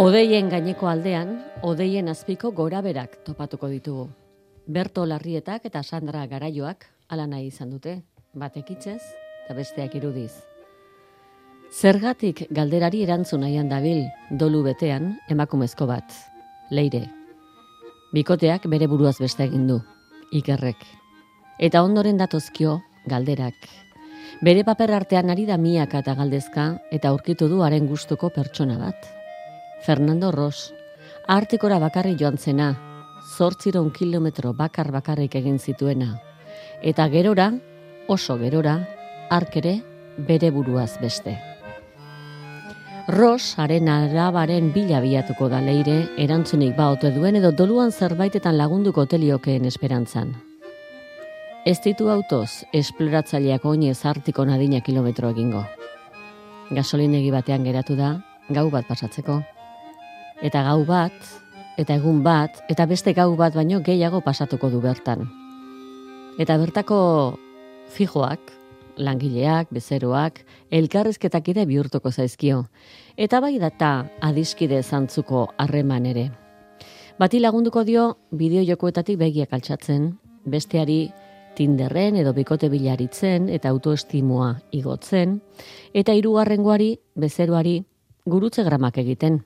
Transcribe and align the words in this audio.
Odeien 0.00 0.46
gaineko 0.48 0.88
aldean, 0.88 1.34
odeien 1.60 2.06
azpiko 2.08 2.54
goraberak 2.56 3.18
topatuko 3.26 3.68
ditugu. 3.68 4.06
Berto 4.64 5.02
Larrietak 5.04 5.66
eta 5.68 5.82
Sandra 5.82 6.22
Garaioak 6.30 6.86
ala 7.12 7.26
nahi 7.28 7.50
izan 7.50 7.74
dute, 7.74 7.98
batek 8.32 8.70
itzez 8.78 9.02
eta 9.02 9.58
besteak 9.58 9.98
irudiz. 10.00 10.30
Zergatik 11.68 12.46
galderari 12.48 13.04
erantzun 13.04 13.44
nahian 13.44 13.68
dabil, 13.68 14.00
dolu 14.30 14.62
betean, 14.70 15.12
emakumezko 15.28 15.90
bat, 15.92 16.16
leire. 16.70 17.04
Bikoteak 18.16 18.70
bere 18.72 18.88
buruaz 18.88 19.18
beste 19.20 19.44
egin 19.50 19.68
du, 19.68 19.82
ikerrek. 20.32 20.80
Eta 21.60 21.84
ondoren 21.84 22.16
datozkio, 22.16 22.78
galderak. 23.04 23.68
Bere 24.40 24.64
paper 24.64 24.96
artean 25.02 25.28
ari 25.28 25.44
da 25.44 25.60
miaka 25.60 26.00
eta 26.00 26.16
galdezka, 26.16 26.70
eta 26.90 27.12
aurkitu 27.12 27.52
du 27.52 27.60
haren 27.60 27.84
gustuko 27.92 28.32
pertsona 28.32 28.80
bat. 28.80 29.19
Fernando 29.82 30.30
Ros, 30.30 30.74
artikora 31.26 31.78
bakarri 31.80 32.16
joan 32.20 32.36
zena, 32.38 32.74
zortziron 33.36 33.90
kilometro 33.90 34.52
bakar 34.52 34.90
bakarrik 34.92 35.34
egin 35.40 35.58
zituena. 35.58 36.20
Eta 36.82 37.08
gerora, 37.08 37.52
oso 38.08 38.36
gerora, 38.38 38.74
arkere 39.30 39.80
bere 40.18 40.50
buruaz 40.50 40.98
beste. 41.00 41.38
Ros, 43.08 43.54
haren 43.58 43.88
arabaren 43.88 44.68
bila 44.74 45.00
biatuko 45.00 45.48
da 45.48 45.62
leire, 45.64 46.10
erantzunik 46.18 46.76
ba 46.76 46.90
ote 46.92 47.10
duen 47.14 47.40
edo 47.40 47.50
doluan 47.50 47.90
zerbaitetan 47.90 48.58
lagunduko 48.58 49.06
teliokeen 49.06 49.64
esperantzan. 49.64 50.34
Ez 51.64 51.80
ditu 51.84 52.10
autoz, 52.12 52.66
esploratzaileak 52.72 53.64
oinez 53.64 54.04
artiko 54.04 54.44
nadina 54.44 54.80
kilometro 54.80 55.32
egingo. 55.32 55.64
Gasolinegi 56.70 57.32
batean 57.32 57.64
geratu 57.64 57.96
da, 57.96 58.12
gau 58.48 58.68
bat 58.70 58.86
pasatzeko. 58.86 59.40
Eta 60.40 60.62
gau 60.64 60.86
bat, 60.88 61.16
eta 61.76 61.98
egun 61.98 62.22
bat, 62.24 62.62
eta 62.72 62.86
beste 62.88 63.12
gau 63.12 63.34
bat 63.36 63.52
baino 63.52 63.82
gehiago 63.84 64.22
pasatuko 64.24 64.70
du 64.72 64.80
bertan. 64.80 65.26
Eta 66.40 66.56
bertako 66.56 67.00
fijoak, 67.92 68.40
langileak, 68.96 69.68
bezeroak, 69.68 70.40
elkarrizketak 70.72 71.50
ere 71.52 71.66
bihurtuko 71.68 72.08
zaizkio. 72.10 72.62
Eta 73.16 73.40
bai 73.44 73.58
data 73.60 74.06
adiskide 74.24 74.80
zantzuko 74.82 75.50
harreman 75.58 76.08
ere. 76.08 76.30
Bati 77.20 77.40
lagunduko 77.44 77.84
dio 77.84 78.06
bideo 78.32 78.64
jokoetatik 78.64 79.20
begiak 79.20 79.52
altxatzen, 79.52 80.14
besteari 80.48 81.10
tinderren 81.56 82.16
edo 82.16 82.32
bikote 82.32 82.70
bilaritzen 82.72 83.50
eta 83.52 83.68
autoestimua 83.68 84.54
igotzen, 84.72 85.42
eta 85.92 86.16
hirugarrengoari 86.16 86.94
bezeroari 87.20 87.82
gurutze 88.24 88.64
gramak 88.64 88.96
egiten, 89.04 89.42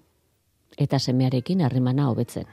eta 0.78 0.98
semearekin 0.98 1.62
harremana 1.62 2.08
hobetzen. 2.11 2.47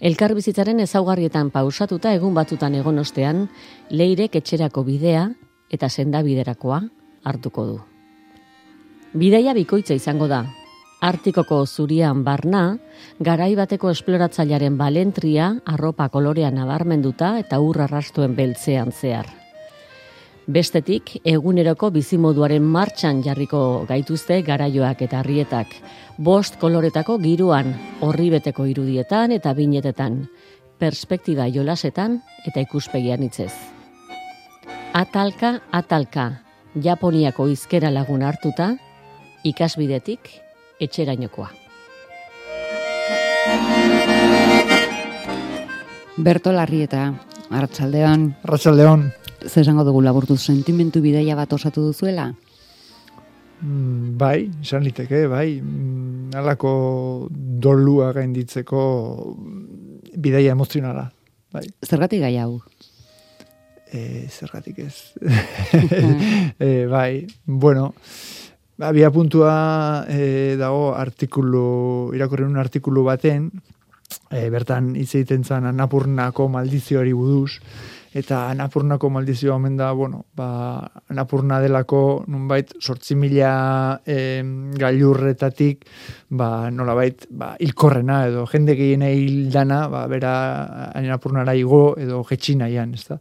Elkar 0.00 0.34
bizitzaren 0.34 0.80
ezaugarrietan 0.80 1.50
pausatuta 1.52 2.12
egun 2.16 2.34
batutan 2.34 2.74
egon 2.74 2.98
ostean, 2.98 3.48
leirek 3.90 4.36
etxerako 4.40 4.84
bidea 4.84 5.28
eta 5.70 5.88
senda 5.88 6.22
biderakoa 6.24 6.80
hartuko 7.24 7.66
du. 7.66 7.78
Bidaia 9.14 9.54
bikoitza 9.54 9.94
izango 9.94 10.28
da. 10.28 10.44
Artikoko 11.04 11.60
zurian 11.66 12.24
barna, 12.24 12.78
garai 13.20 13.52
bateko 13.54 13.90
esploratzailearen 13.92 14.78
balentria, 14.80 15.52
arropa 15.68 16.08
kolorean 16.08 16.56
nabarmenduta 16.56 17.38
eta 17.38 17.60
urra 17.60 17.86
rastuen 17.86 18.34
beltzean 18.34 18.92
zehar. 18.92 19.43
Bestetik, 20.44 21.22
eguneroko 21.24 21.88
bizimoduaren 21.88 22.64
martxan 22.68 23.22
jarriko 23.24 23.86
gaituzte 23.88 24.42
garaioak 24.44 25.00
eta 25.06 25.22
harrietak. 25.22 25.70
Bost 26.18 26.58
koloretako 26.60 27.16
giruan, 27.22 27.72
horri 28.04 28.28
beteko 28.34 28.66
irudietan 28.68 29.32
eta 29.32 29.54
binetetan, 29.56 30.26
perspektiba 30.78 31.48
jolasetan 31.48 32.20
eta 32.44 32.60
ikuspegian 32.60 33.24
itzez. 33.24 33.54
Atalka, 34.92 35.62
atalka, 35.72 36.28
Japoniako 36.76 37.48
izkera 37.48 37.88
lagun 37.90 38.22
hartuta, 38.22 38.74
ikasbidetik 39.44 40.28
etxerainokoa. 40.78 41.50
Berto 46.16 46.52
Larrieta, 46.52 47.14
Arratsaldean. 47.50 48.34
Arratsaldean. 48.44 49.12
Zer 49.46 49.62
esango 49.62 49.84
dugu 49.84 50.00
laburtu 50.02 50.36
sentimentu 50.36 51.02
bidaia 51.04 51.36
bat 51.36 51.52
osatu 51.52 51.88
duzuela? 51.90 52.30
Mm, 53.60 54.16
bai, 54.20 54.50
izan 54.62 54.84
liteke, 54.84 55.26
bai. 55.30 55.60
Mm, 55.60 56.34
alako 56.36 56.72
dolua 57.30 58.12
gainditzeko 58.16 58.82
bidaia 60.16 60.52
emozionala. 60.56 61.08
Bai. 61.54 61.66
Zergatik 61.86 62.24
gai 62.24 62.34
hau? 62.42 62.58
E, 63.94 64.26
zergatik 64.28 64.80
ez. 64.82 64.96
e, 66.58 66.86
bai, 66.90 67.26
bueno, 67.46 67.92
abia 68.82 69.12
puntua 69.14 70.04
e, 70.10 70.56
dago 70.58 70.94
artikulu, 70.98 72.10
irakurren 72.16 72.50
un 72.50 72.58
artikulu 72.58 73.04
baten, 73.06 73.52
e, 74.34 74.48
bertan 74.50 74.94
hitz 74.98 75.14
egiten 75.14 75.44
zan 75.44 75.68
anapurnako 75.70 76.48
maldizioari 76.52 77.14
buduz, 77.16 77.60
eta 78.14 78.44
anapurnako 78.52 79.10
maldizio 79.10 79.54
omen 79.56 79.76
da, 79.76 79.90
bueno, 79.92 80.24
ba, 80.38 80.86
anapurna 81.10 81.58
delako 81.62 82.24
nunbait 82.30 82.70
sortzi 82.80 83.16
mila 83.18 83.54
e, 84.06 84.18
gailurretatik, 84.78 85.84
ba, 86.30 86.70
nolabait, 86.70 87.26
ba, 87.30 87.54
ilkorrena 87.58 88.24
edo 88.28 88.46
jende 88.50 88.78
gehiene 88.78 89.10
hildana, 89.16 89.84
ba, 89.90 90.06
bera 90.10 90.34
anapurnara 90.94 91.56
igo 91.58 91.84
edo 91.98 92.22
jetxina 92.30 92.70
ian, 92.70 92.94
ez 92.94 93.06
da 93.10 93.20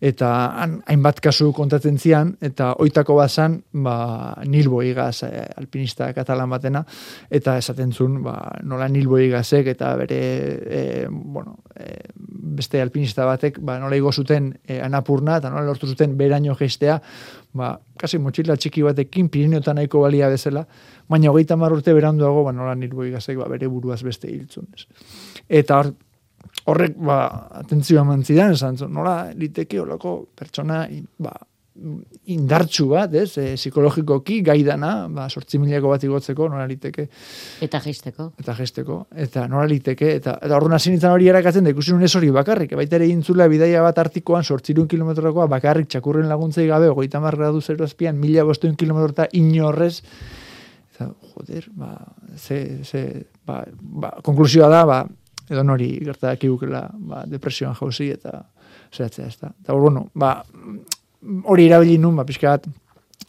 eta 0.00 0.28
han, 0.56 0.78
hainbat 0.88 1.20
kasu 1.20 1.50
kontatzen 1.52 1.98
zian, 2.00 2.32
eta 2.40 2.72
oitako 2.80 3.18
bazan, 3.18 3.58
ba, 3.84 4.34
nilbo 4.48 4.80
igaz 4.82 5.22
eh, 5.28 5.44
alpinista 5.60 6.08
katalan 6.16 6.50
batena, 6.50 6.82
eta 7.30 7.58
esaten 7.60 7.92
zuen, 7.92 8.16
ba, 8.24 8.36
nola 8.64 8.88
nilbo 8.88 9.20
igazek, 9.20 9.68
eta 9.74 9.92
bere, 10.00 10.20
e, 10.80 10.82
bueno, 11.10 11.58
e, 11.76 12.00
beste 12.56 12.80
alpinista 12.80 13.28
batek, 13.28 13.60
ba, 13.60 13.76
nola 13.82 14.00
igo 14.00 14.12
zuten 14.12 14.54
e, 14.64 14.80
anapurna, 14.80 15.36
eta 15.36 15.52
nola 15.52 15.68
lortu 15.68 15.90
zuten 15.92 16.16
beraino 16.16 16.56
gestea, 16.56 16.96
ba, 17.52 17.74
kasi 18.00 18.18
motxila 18.18 18.56
txiki 18.56 18.82
batekin, 18.86 19.28
pirineotan 19.28 19.76
nahiko 19.76 20.00
balia 20.06 20.32
bezala, 20.32 20.64
baina 21.10 21.30
hogeita 21.30 21.60
urte 21.60 21.92
beranduago, 21.92 22.44
ba, 22.48 22.52
nola 22.56 22.74
nilbo 22.74 23.04
igazek, 23.04 23.36
ba, 23.36 23.48
bere 23.52 23.68
buruaz 23.68 24.02
beste 24.02 24.32
hiltzun. 24.32 24.66
Eta 25.48 25.76
hor, 25.76 25.92
horrek 26.68 26.96
ba 26.98 27.20
atentzioa 27.62 28.04
mantzidan 28.04 28.52
esan 28.52 28.76
nola 28.88 29.30
liteke 29.36 29.80
olako 29.80 30.16
pertsona 30.36 30.84
ba 31.18 31.32
indartsu 32.30 32.86
bat, 32.90 33.12
ez, 33.14 33.30
e, 33.38 33.54
psikologikoki 33.56 34.40
gaidana, 34.44 35.06
ba 35.08 35.28
8000 35.30 35.86
bat 35.86 36.02
igotzeko 36.04 36.48
nola 36.50 36.66
liteke 36.68 37.06
eta 37.64 37.80
gesteko. 37.84 38.30
Eta 38.42 38.54
gesteko 38.58 38.98
eta 39.24 39.46
nola 39.48 39.68
liteke 39.70 40.10
eta 40.18 40.36
eta 40.42 40.58
orrun 40.58 40.74
hasi 40.76 40.92
nintzen 40.92 41.14
hori 41.14 41.30
erakatzen 41.32 41.64
da 41.64 41.72
ikusi 41.72 41.94
hori 41.94 42.30
bakarrik, 42.34 42.74
baita 42.76 42.96
ere 42.96 43.08
intzula 43.08 43.48
bidaia 43.48 43.82
bat 43.82 43.98
artikoan 43.98 44.44
800 44.44 44.86
kilometrokoa 44.90 45.46
bakarrik 45.46 45.88
txakurren 45.88 46.28
laguntzei 46.28 46.66
gabe 46.66 46.90
30 46.90 47.36
gradu 47.36 47.60
zero 47.60 47.84
azpian 47.84 48.18
1500 48.18 48.76
kilometro 48.76 49.14
eta 49.14 49.28
inorrez 49.32 50.02
eta 50.94 51.08
joder, 51.34 51.70
ba 51.72 51.96
ze 52.36 52.84
ze 52.84 53.24
ba, 53.46 53.64
ba 53.80 54.18
konklusioa 54.22 54.68
da, 54.68 54.84
ba 54.84 55.06
edo 55.50 55.64
nori 55.66 55.90
gertak 56.04 56.44
ikukela 56.46 56.84
ba, 56.94 57.24
depresioan 57.26 57.74
jauzi 57.78 58.10
eta 58.14 58.44
zehatzea 58.94 59.26
ez 59.26 59.36
da. 59.40 59.52
Eta 59.62 59.74
bueno, 59.74 60.06
ba, 60.14 60.36
hori 61.44 61.66
irabili 61.66 61.98
nun, 61.98 62.16
ba, 62.16 62.24
pixkat, 62.26 62.66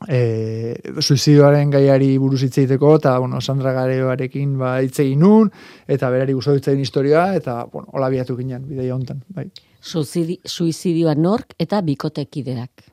e, 0.08 0.76
suizidioaren 1.02 1.72
gaiari 1.74 2.12
buruz 2.22 2.42
itzeiteko, 2.48 2.96
eta, 3.00 3.18
bueno, 3.20 3.42
Sandra 3.42 3.74
Gareoarekin 3.76 4.56
ba, 4.60 4.76
itzegin 4.86 5.20
nun, 5.22 5.52
eta 5.88 6.10
berari 6.14 6.34
guztu 6.34 6.56
historia, 6.74 7.34
eta, 7.36 7.66
bueno, 7.72 7.90
hola 7.94 8.10
biatu 8.10 8.38
ginen, 8.38 8.68
bidea 8.68 8.96
hontan, 8.96 9.24
bai. 9.30 9.50
Suizidioa 9.82 11.16
nork 11.16 11.56
eta 11.60 11.82
bikotekideak. 11.82 12.86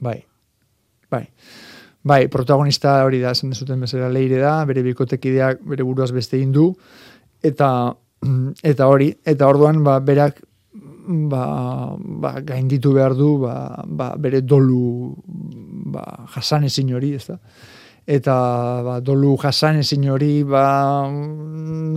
Bai, 0.00 0.20
bai. 1.10 1.26
Bai, 2.02 2.28
protagonista 2.32 3.02
hori 3.04 3.20
da, 3.20 3.34
zen 3.34 3.50
dezuten 3.52 3.80
bezala 3.80 4.08
leire 4.08 4.38
da, 4.40 4.64
bere 4.64 4.82
bikotekideak 4.82 5.60
bere 5.68 5.84
buruaz 5.84 6.10
beste 6.12 6.40
du, 6.46 6.74
eta 7.42 7.94
eta 8.62 8.88
hori, 8.88 9.10
eta 9.24 9.48
orduan 9.48 9.82
ba, 9.84 9.98
berak 10.00 10.42
ba, 11.30 11.96
ba, 11.96 12.36
gainditu 12.44 12.92
behar 12.94 13.16
du 13.16 13.38
ba, 13.40 13.82
ba, 13.86 14.14
bere 14.18 14.42
dolu 14.44 15.14
ba, 15.90 16.04
jasan 16.34 16.68
ezin 16.68 16.92
hori, 16.94 17.14
ez 17.16 17.26
da. 17.26 17.38
eta 18.10 18.34
ba, 18.84 18.98
dolu 19.00 19.36
jasan 19.40 19.80
ezin 19.80 20.04
hori 20.10 20.42
ba, 20.44 21.06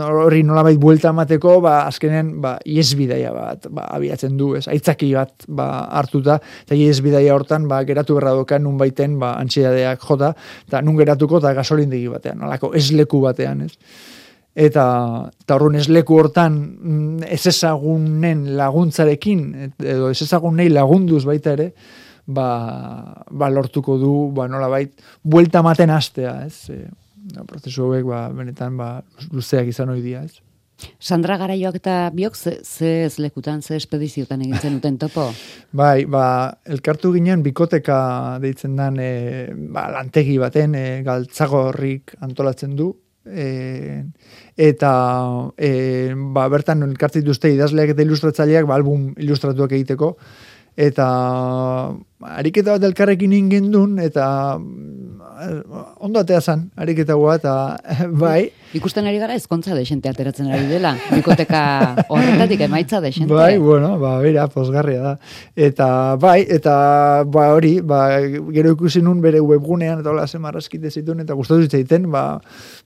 hori 0.07 0.43
nolabait 0.47 0.79
buelta 0.79 1.11
emateko 1.11 1.59
ba, 1.63 1.75
azkenen 1.89 2.39
ba, 2.41 2.55
iesbidaia 2.65 3.33
bat 3.35 3.67
ba, 3.69 3.87
abiatzen 3.97 4.37
du, 4.37 4.53
ez, 4.55 4.67
aitzaki 4.71 5.13
bat 5.17 5.47
ba, 5.47 5.89
hartuta, 5.99 6.39
eta 6.63 6.77
iesbidaia 6.77 7.35
hortan 7.35 7.67
ba, 7.67 7.83
geratu 7.83 8.15
berra 8.19 8.35
dokan 8.39 8.63
nun 8.63 8.79
baiten 8.79 9.19
ba, 9.19 9.35
antxeadeak 9.43 10.03
jota, 10.07 10.33
eta 10.67 10.81
nun 10.81 10.99
geratuko 10.99 11.43
eta 11.43 11.53
gasolindegi 11.57 12.07
batean, 12.13 12.39
nolako 12.45 12.73
esleku 12.79 13.23
batean, 13.23 13.67
ez 13.67 13.75
eta 14.53 14.85
eta 15.43 15.55
horren 15.55 15.79
esleku 15.79 16.17
hortan 16.19 16.57
mm, 16.61 17.23
ez 17.25 17.41
ezagunen 17.49 18.45
laguntzarekin 18.57 19.73
edo 19.81 20.11
ez 20.13 20.21
ezagun 20.21 20.61
lagunduz 20.69 21.23
baita 21.25 21.53
ere 21.57 21.73
ba, 22.25 23.25
ba 23.29 23.49
lortuko 23.49 23.97
du 23.97 24.31
ba 24.31 24.47
nolabait 24.47 24.93
buelta 25.23 25.59
ematen 25.59 25.89
hastea 25.89 26.45
ez? 26.45 26.69
E, 26.69 26.85
prozesu 27.47 27.87
hauek 27.87 28.05
ba 28.05 28.29
benetan 28.29 28.77
ba 28.77 29.01
luzeak 29.31 29.67
izan 29.67 29.89
ohi 29.89 30.01
dira 30.01 30.23
ez? 30.23 30.39
Sandra 30.99 31.37
Garaioak 31.37 31.77
eta 31.79 32.09
biok 32.13 32.35
ze, 32.35 32.57
ze 32.63 33.05
ez 33.05 33.17
lekutan, 33.21 33.61
ze 33.61 33.77
espediziotan 33.77 34.41
egin 34.41 34.57
zen 34.57 34.75
uten 34.79 34.97
topo? 34.97 35.29
bai, 35.81 36.05
ba, 36.05 36.25
elkartu 36.65 37.13
ginen 37.13 37.43
bikoteka 37.43 38.39
deitzen 38.43 38.75
dan 38.75 38.99
e, 38.99 39.47
ba, 39.53 39.87
lantegi 39.93 40.37
baten 40.41 40.75
e, 40.75 40.85
galtzagorrik 41.05 42.17
antolatzen 42.25 42.75
du, 42.75 42.91
e, 43.25 44.03
eta 44.57 44.93
e, 45.57 46.13
ba, 46.15 46.47
bertan 46.51 46.83
elkartzituzte 46.89 47.53
idazleak 47.53 47.93
eta 47.93 48.05
ilustratzaileak 48.05 48.67
ba, 48.69 48.77
album 48.79 49.11
ilustratuak 49.17 49.71
egiteko 49.79 50.13
eta 50.77 51.07
ariketa 52.23 52.77
bat 52.77 52.83
elkarrekin 52.89 53.33
ingen 53.35 53.71
duen, 53.71 53.97
eta 54.01 54.57
mm, 54.57 55.03
ondo 56.03 56.21
atea 56.21 56.39
zan, 56.41 56.67
ariketa 56.79 57.15
guat, 57.19 57.43
eta 57.43 58.07
bai. 58.23 58.47
Ikusten 58.77 59.05
ari 59.09 59.19
gara 59.21 59.35
ezkontza 59.37 59.75
desente 59.77 60.09
ateratzen 60.09 60.49
ari 60.51 60.65
dela, 60.69 60.93
bikoteka 61.11 61.61
horretatik 62.07 62.63
emaitza 62.65 63.01
desente. 63.03 63.33
Bai, 63.33 63.57
bueno, 63.61 63.93
ba, 64.01 64.15
bera, 64.23 64.47
posgarria 64.49 65.01
da. 65.03 65.13
Eta 65.55 65.87
bai, 66.21 66.39
eta 66.57 66.75
ba, 67.29 67.49
hori, 67.53 67.75
ba, 67.85 68.01
gero 68.55 68.73
ikusi 68.77 69.03
nun 69.05 69.21
bere 69.21 69.41
webgunean, 69.43 70.01
eta 70.01 70.13
hola 70.13 70.25
zemarrazkite 70.27 70.91
zituen, 70.91 71.21
eta 71.25 71.37
gustatu 71.37 71.67
zitzaiten, 71.67 72.09
ba, 72.13 72.25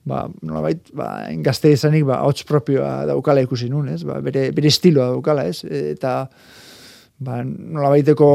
ba, 0.08 0.26
nola 0.42 0.66
bait, 0.68 0.84
ba, 0.92 1.10
engazte 1.32 1.72
izanik, 1.72 2.04
ba, 2.08 2.22
hotz 2.26 2.42
propioa 2.48 3.06
daukala 3.08 3.44
ikusi 3.46 3.70
nun, 3.72 3.88
ez? 3.94 4.02
Ba, 4.08 4.20
bere, 4.24 4.50
bere 4.56 4.72
estiloa 4.72 5.12
daukala, 5.14 5.48
ez? 5.48 5.62
Eta, 5.64 6.24
ba, 7.18 7.42
nola 7.44 7.90
baiteko 7.94 8.28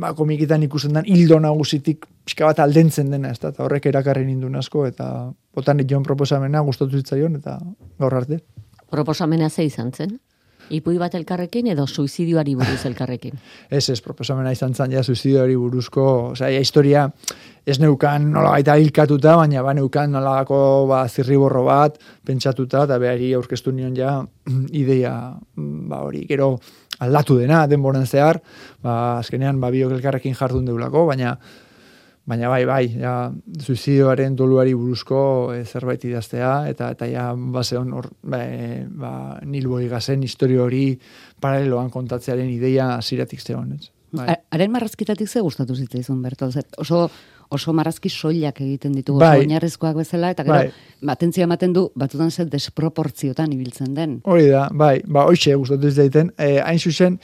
ba, 0.00 0.14
komikitan 0.16 0.64
ikusten 0.66 0.96
den 0.96 1.10
hildo 1.10 1.40
nagusitik 1.42 2.06
pixka 2.24 2.46
bat 2.50 2.62
aldentzen 2.62 3.10
dena, 3.10 3.32
ez 3.34 3.40
da, 3.42 3.50
eta 3.50 3.64
horrek 3.66 3.90
erakarri 3.90 4.24
nindun 4.26 4.56
asko, 4.60 4.86
eta 4.86 5.30
botan 5.56 5.82
joan 5.88 6.06
proposamena 6.06 6.62
gustatu 6.66 7.00
zitzaion, 7.00 7.38
eta 7.40 7.58
gaur 7.98 8.14
arte. 8.14 8.40
Proposamena 8.90 9.50
ze 9.50 9.64
izan 9.66 9.92
zen? 9.92 10.18
Ipui 10.70 11.00
bat 11.00 11.14
elkarrekin 11.18 11.66
edo 11.72 11.86
suizidioari 11.86 12.54
buruz 12.54 12.84
elkarrekin? 12.86 13.34
ez, 13.76 13.88
ez, 13.90 13.98
proposamena 14.04 14.52
izan 14.54 14.74
zen, 14.74 14.92
ja, 14.94 15.02
suizidioari 15.02 15.56
buruzko, 15.58 16.04
oza, 16.36 16.50
ja, 16.52 16.60
historia, 16.62 17.08
ez 17.66 17.80
neukan 17.82 18.30
nola 18.30 18.52
baita 18.54 18.76
hilkatuta, 18.78 19.34
baina 19.40 19.64
ba 19.66 19.74
neukan 19.74 20.14
nolako 20.14 20.60
ba, 20.90 21.02
zirriborro 21.08 21.64
bat, 21.66 21.98
pentsatuta, 22.26 22.84
eta 22.86 23.00
behari 23.02 23.32
aurkeztu 23.34 23.74
nion 23.74 23.96
ja, 23.98 24.20
ideia, 24.84 25.16
ba 25.56 26.04
hori, 26.06 26.22
gero, 26.30 26.54
aldatu 27.00 27.38
dena 27.40 27.64
denboran 27.70 28.06
zehar, 28.06 28.40
ba, 28.84 29.18
azkenean 29.18 29.60
ba, 29.60 29.72
biok 29.72 29.96
elkarrekin 29.98 30.36
jardun 30.38 30.68
deulako, 30.68 31.06
baina 31.08 31.36
baina 32.30 32.50
bai, 32.52 32.64
bai, 32.68 32.84
ja, 33.00 33.14
suizidioaren 33.64 34.36
doluari 34.38 34.74
buruzko 34.76 35.20
e, 35.54 35.64
zerbait 35.64 36.04
idaztea, 36.06 36.52
eta 36.70 36.90
eta 36.94 37.08
ja, 37.10 37.30
base 37.34 37.78
hon, 37.80 37.94
hor, 37.96 38.10
ba, 38.22 38.42
ba, 39.02 39.12
nilboi 39.42 39.88
gazen 39.90 40.22
historio 40.22 40.66
hori 40.68 40.84
paraleloan 41.42 41.90
kontatzearen 41.90 42.50
ideia 42.52 42.92
ziratik 43.02 43.42
zehon, 43.42 43.72
ez? 43.78 43.90
Bai. 44.12 44.26
Haren 44.50 44.72
marrazkitatik 44.74 45.28
ze 45.30 45.40
gustatu 45.40 45.74
zitzaizun, 45.78 46.22
Berto? 46.22 46.48
Oso 46.82 47.04
oso 47.50 47.72
marrazki 47.76 48.10
soilak 48.10 48.60
egiten 48.62 48.94
ditugu 48.94 49.20
bai. 49.20 49.40
oinarrizkoak 49.44 49.96
bezala 50.00 50.30
eta 50.34 50.44
gero 50.46 50.58
bai. 50.58 51.12
atentzia 51.14 51.46
ematen 51.48 51.72
du 51.76 51.88
batzutan 51.98 52.30
zer 52.30 52.48
desproportziotan 52.50 53.52
ibiltzen 53.52 53.94
den. 53.94 54.20
Hori 54.24 54.48
da, 54.50 54.68
bai, 54.72 55.00
ba 55.06 55.26
hoize 55.28 55.54
gustatu 55.58 55.90
ez 55.90 55.96
daiten. 55.98 56.30
Eh, 56.38 56.58
hain 56.62 56.78
zuzen 56.78 57.18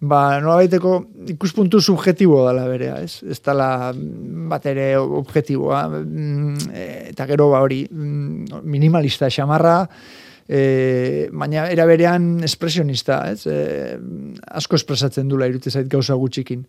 ba 0.00 0.40
baiteko 0.40 0.98
ikuspuntu 1.32 1.80
subjektibo 1.80 2.42
dela 2.48 2.66
berea, 2.68 3.00
ez? 3.04 3.22
Ez 3.22 3.40
dela 3.40 3.92
bat 4.50 4.66
ere 4.66 4.94
objektiboa 4.98 5.86
mm, 5.88 6.70
eta 7.12 7.26
gero 7.26 7.50
ba 7.50 7.64
hori 7.64 7.86
mm, 7.90 8.62
minimalista 8.64 9.30
xamarra 9.30 9.82
E, 10.46 11.26
baina 11.34 11.64
era 11.74 11.82
berean 11.90 12.44
espresionista, 12.46 13.16
ez? 13.32 13.48
E, 13.50 13.96
asko 14.54 14.78
espresatzen 14.78 15.26
dula 15.26 15.48
irute 15.50 15.72
zait 15.72 15.88
gauza 15.90 16.14
gutxikin 16.14 16.62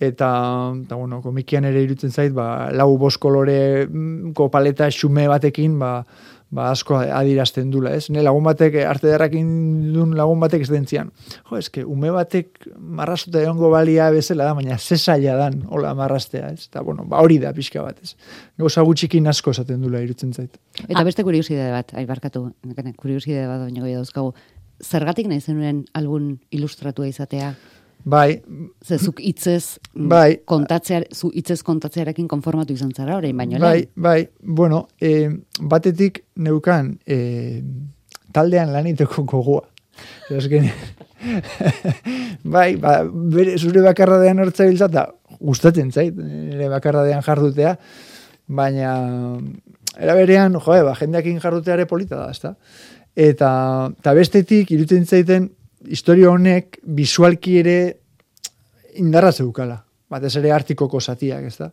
eta, 0.00 0.30
eta 0.82 0.96
bueno, 0.96 1.20
komikian 1.22 1.68
ere 1.68 1.84
irutzen 1.84 2.10
zait, 2.10 2.32
ba, 2.34 2.70
lau 2.72 2.94
bost 2.98 3.20
kolore 3.20 3.86
mm, 3.86 4.32
paleta 4.50 4.88
xume 4.90 5.26
batekin, 5.28 5.78
ba, 5.78 5.92
ba 6.50 6.70
asko 6.72 6.96
adirazten 6.98 7.70
dula, 7.70 7.92
ez? 7.94 8.08
Ne 8.10 8.24
lagun 8.26 8.42
batek, 8.48 8.80
arte 8.88 9.06
derrakin 9.06 9.50
dun 9.94 10.16
lagun 10.18 10.40
batek 10.42 10.64
ez 10.64 10.70
dentzian. 10.72 11.12
Jo, 11.46 11.58
eske, 11.60 11.84
ume 11.84 12.10
batek 12.14 12.64
marrazuta 12.74 13.42
egongo 13.44 13.70
balia 13.70 14.08
bezala 14.10 14.48
da, 14.48 14.56
baina 14.58 14.78
zesaila 14.78 15.36
dan, 15.38 15.60
hola 15.70 15.92
marrastea, 15.98 16.50
ez? 16.56 16.66
Eta, 16.72 16.82
bueno, 16.86 17.04
ba 17.10 17.22
hori 17.22 17.38
da 17.42 17.52
pixka 17.54 17.84
bat, 17.86 18.00
ez? 18.02 18.16
Gauza 18.58 18.82
gutxikin 18.88 19.30
asko 19.30 19.54
esaten 19.54 19.84
dula 19.84 20.02
irutzen 20.02 20.32
zait. 20.32 20.56
Eta 20.88 21.04
beste 21.06 21.26
kuriosidade 21.26 21.70
bat, 21.76 21.94
aibarkatu, 22.02 22.48
kuriosidade 22.98 23.46
bat 23.46 23.68
baina 23.68 23.84
goi 23.84 23.94
dauzkagu, 23.98 24.32
zergatik 24.80 25.28
nahi 25.28 25.44
zenuen 25.44 25.84
algun 25.94 26.32
ilustratua 26.50 27.06
izatea? 27.10 27.52
Bai. 28.04 28.40
Ze 28.84 28.98
zuk 28.98 29.20
itzez 29.20 29.78
mm, 29.94 30.08
bai. 30.08 30.38
kontatzea, 30.44 31.02
zu 31.12 31.30
itzez 31.34 31.62
kontatzearekin 31.62 32.28
konformatu 32.28 32.72
izan 32.72 32.92
zara 32.96 33.16
orain 33.16 33.36
baino 33.36 33.60
Bai, 33.60 33.88
bai. 33.94 34.28
Bueno, 34.40 34.86
e, 35.00 35.28
batetik 35.60 36.24
neukan 36.36 36.98
e, 37.06 37.62
taldean 38.32 38.72
laniteko 38.72 39.24
gogoa. 39.24 39.66
Ezken, 40.32 40.70
bai, 42.54 42.76
ba, 42.80 43.00
bere, 43.04 43.58
zure 43.58 43.82
bakarra 43.84 44.20
dean 44.22 44.40
hortza 44.40 44.64
biltzata, 44.64 45.10
gustatzen 45.40 45.90
zait, 45.92 46.16
nire 46.16 46.70
bakarra 46.72 47.04
dean 47.04 47.20
jardutea, 47.26 47.74
baina 48.46 48.94
era 49.98 50.14
berean, 50.16 50.56
joe, 50.56 50.80
ba, 50.86 50.94
jendeakin 50.96 51.40
jarduteare 51.42 51.84
polita 51.90 52.16
da, 52.16 52.30
ezta? 52.32 52.54
Eta, 53.18 53.50
eta 54.00 54.14
bestetik, 54.16 54.70
iruten 54.72 55.04
zaiten, 55.04 55.50
historia 55.88 56.30
honek 56.30 56.80
visualki 56.84 57.58
ere 57.60 57.78
indarra 59.00 59.32
zeukala. 59.32 59.80
Batez 60.10 60.34
ere 60.40 60.52
artikoko 60.52 61.00
zatiak, 61.00 61.44
ez 61.46 61.56
da? 61.58 61.70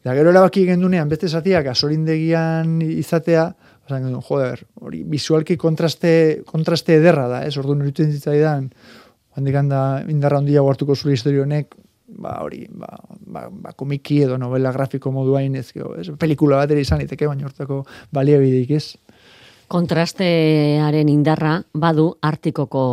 Eta 0.00 0.14
gero 0.16 0.32
erabaki 0.32 0.64
gendunean, 0.68 1.08
beste 1.08 1.28
zatiak 1.28 1.66
asorindegian 1.72 2.78
izatea, 2.84 3.50
osan 3.84 4.06
gendu, 4.06 4.22
joder, 4.24 4.62
hori, 4.80 5.02
visualki 5.08 5.56
kontraste, 5.60 6.12
kontraste 6.48 6.96
ederra 6.96 7.26
da, 7.28 7.42
ez? 7.44 7.56
Ordu 7.60 7.76
niruten 7.76 8.12
zitzaidan, 8.12 8.70
handik 9.36 9.58
handa 9.60 9.82
indarra 10.08 10.40
handia 10.40 10.64
guartuko 10.64 10.96
zure 10.96 11.16
historia 11.16 11.44
honek, 11.44 11.76
ba, 12.16 12.38
hori, 12.44 12.64
ba, 12.70 12.88
ba, 13.20 13.46
ba, 13.50 13.74
komiki 13.76 14.22
edo 14.24 14.38
novela 14.40 14.72
grafiko 14.72 15.12
moduain, 15.12 15.56
ez, 15.60 15.68
ez, 15.76 16.08
pelikula 16.20 16.62
bat 16.62 16.72
ere 16.72 16.84
izan 16.84 17.04
iteke, 17.04 17.28
baina 17.28 17.48
hortako 17.48 17.82
baliabideik, 18.12 18.72
ez? 18.76 18.96
Kontrastearen 19.70 21.12
indarra 21.12 21.58
badu 21.72 22.10
artikoko 22.26 22.84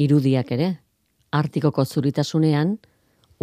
irudiak 0.00 0.50
ere, 0.56 0.70
artikoko 1.34 1.84
zuritasunean, 1.84 2.76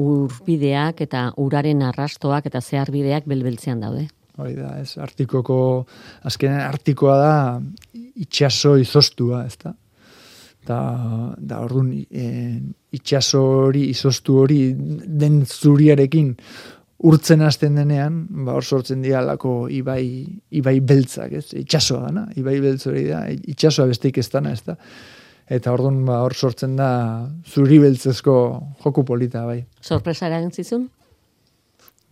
urbideak 0.01 1.03
eta 1.05 1.27
uraren 1.41 1.83
arrastoak 1.83 2.47
eta 2.47 2.61
zeharbideak 2.61 3.27
belbeltzean 3.29 3.83
daude. 3.83 4.07
Hori 4.39 4.55
da, 4.55 4.77
ez, 4.79 4.95
artikoko, 5.01 5.85
azkenean 6.27 6.63
artikoa 6.63 7.17
da 7.19 7.35
itxaso 8.23 8.77
izostua, 8.79 9.45
ez 9.45 9.57
da? 9.61 9.73
Da, 10.65 10.79
da 11.37 11.59
orduan, 11.65 11.89
e, 11.91 12.61
itxaso 12.95 13.41
hori, 13.65 13.87
izostu 13.91 14.37
hori, 14.43 14.59
den 14.75 15.41
zuriarekin 15.45 16.35
urtzen 17.09 17.41
hasten 17.41 17.79
denean, 17.79 18.21
ba 18.45 18.53
hor 18.53 18.65
sortzen 18.65 19.01
dira 19.01 19.23
lako 19.25 19.65
ibai, 19.73 20.03
ibai 20.53 20.75
beltzak, 20.85 21.33
ez? 21.39 21.47
Itxasoa 21.57 22.05
dana, 22.07 22.27
ibai 22.37 22.59
beltz 22.61 22.85
hori 22.87 23.07
da, 23.09 23.23
itxasoa 23.31 23.89
besteik 23.89 24.21
ez 24.21 24.29
dana, 24.29 24.53
ez 24.53 24.61
da? 24.67 24.77
Eta 25.51 25.73
orduan 25.75 25.99
ba 26.07 26.21
hor 26.23 26.33
sortzen 26.33 26.77
da 26.79 26.89
zuri 27.43 27.79
beltzezko 27.83 28.35
joku 28.83 29.03
polita 29.07 29.45
bai. 29.45 29.61
Sorpresa 29.81 30.29
eragin 30.29 30.51
zizun? 30.51 30.87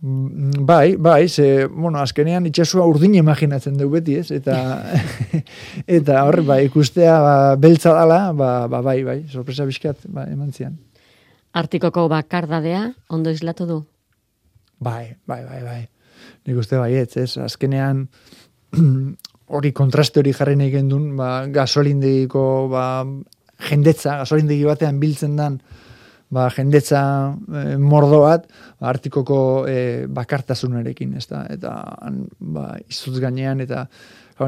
Mm, 0.00 0.64
bai, 0.64 0.96
bai, 0.96 1.28
ze, 1.28 1.66
bueno, 1.66 2.00
azkenean 2.00 2.46
itxasua 2.48 2.86
urdin 2.88 3.18
imaginatzen 3.18 3.76
du 3.76 3.88
beti, 3.92 4.16
ez? 4.16 4.30
Eta, 4.32 4.56
eta 5.98 6.22
hor, 6.24 6.40
bai, 6.48 6.62
ikustea 6.70 7.18
ba, 7.20 7.34
beltza 7.60 7.92
dala, 7.96 8.20
ba, 8.32 8.50
ba, 8.72 8.80
bai, 8.84 9.02
bai, 9.04 9.18
sorpresa 9.28 9.68
bizkat, 9.68 10.06
ba, 10.08 10.24
eman 10.32 10.54
zian. 10.56 10.78
Artikoko 11.52 12.06
bakardadea, 12.08 12.86
ondo 13.12 13.32
islatu 13.34 13.66
du? 13.68 13.80
Bai, 14.80 15.16
bai, 15.28 15.42
bai, 15.44 15.62
bai. 15.66 15.80
nik 16.48 16.56
uste 16.62 16.78
baietz, 16.80 17.16
ez, 17.20 17.34
azkenean, 17.36 18.06
hori 19.56 19.72
kontraste 19.76 20.20
hori 20.22 20.32
jarri 20.36 20.56
nahi 20.58 20.72
gendun, 20.72 21.14
ba, 21.18 21.46
gasolindegiko, 21.50 22.42
ba, 22.70 22.84
jendetza, 23.70 24.20
gasolindegi 24.22 24.66
batean 24.68 25.00
biltzen 25.02 25.34
dan, 25.38 25.58
ba, 26.30 26.46
jendetza 26.54 27.02
e, 27.30 27.64
mordo 27.82 28.22
bat, 28.24 28.46
ba, 28.78 28.90
artikoko 28.92 29.40
e, 29.68 30.06
bakartasunarekin, 30.20 31.16
ez 31.18 31.26
da, 31.30 31.42
eta 31.50 31.74
han, 31.98 32.22
ba, 32.54 32.68
izutz 32.88 33.18
gainean, 33.22 33.62
eta 33.66 33.86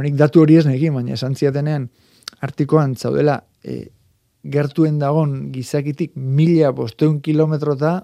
nik 0.03 0.15
datu 0.17 0.45
hori 0.45 0.57
ez 0.57 0.65
nekin, 0.69 0.95
baina 0.97 1.19
esan 1.19 1.35
ziatenean, 1.37 1.91
artikoan 2.47 2.95
zaudela, 2.97 3.41
e, 3.65 3.83
gertuen 4.43 4.97
dagon 4.99 5.53
gizakitik 5.55 6.17
mila 6.17 6.73
bosteun 6.75 7.21
kilometrota 7.23 8.01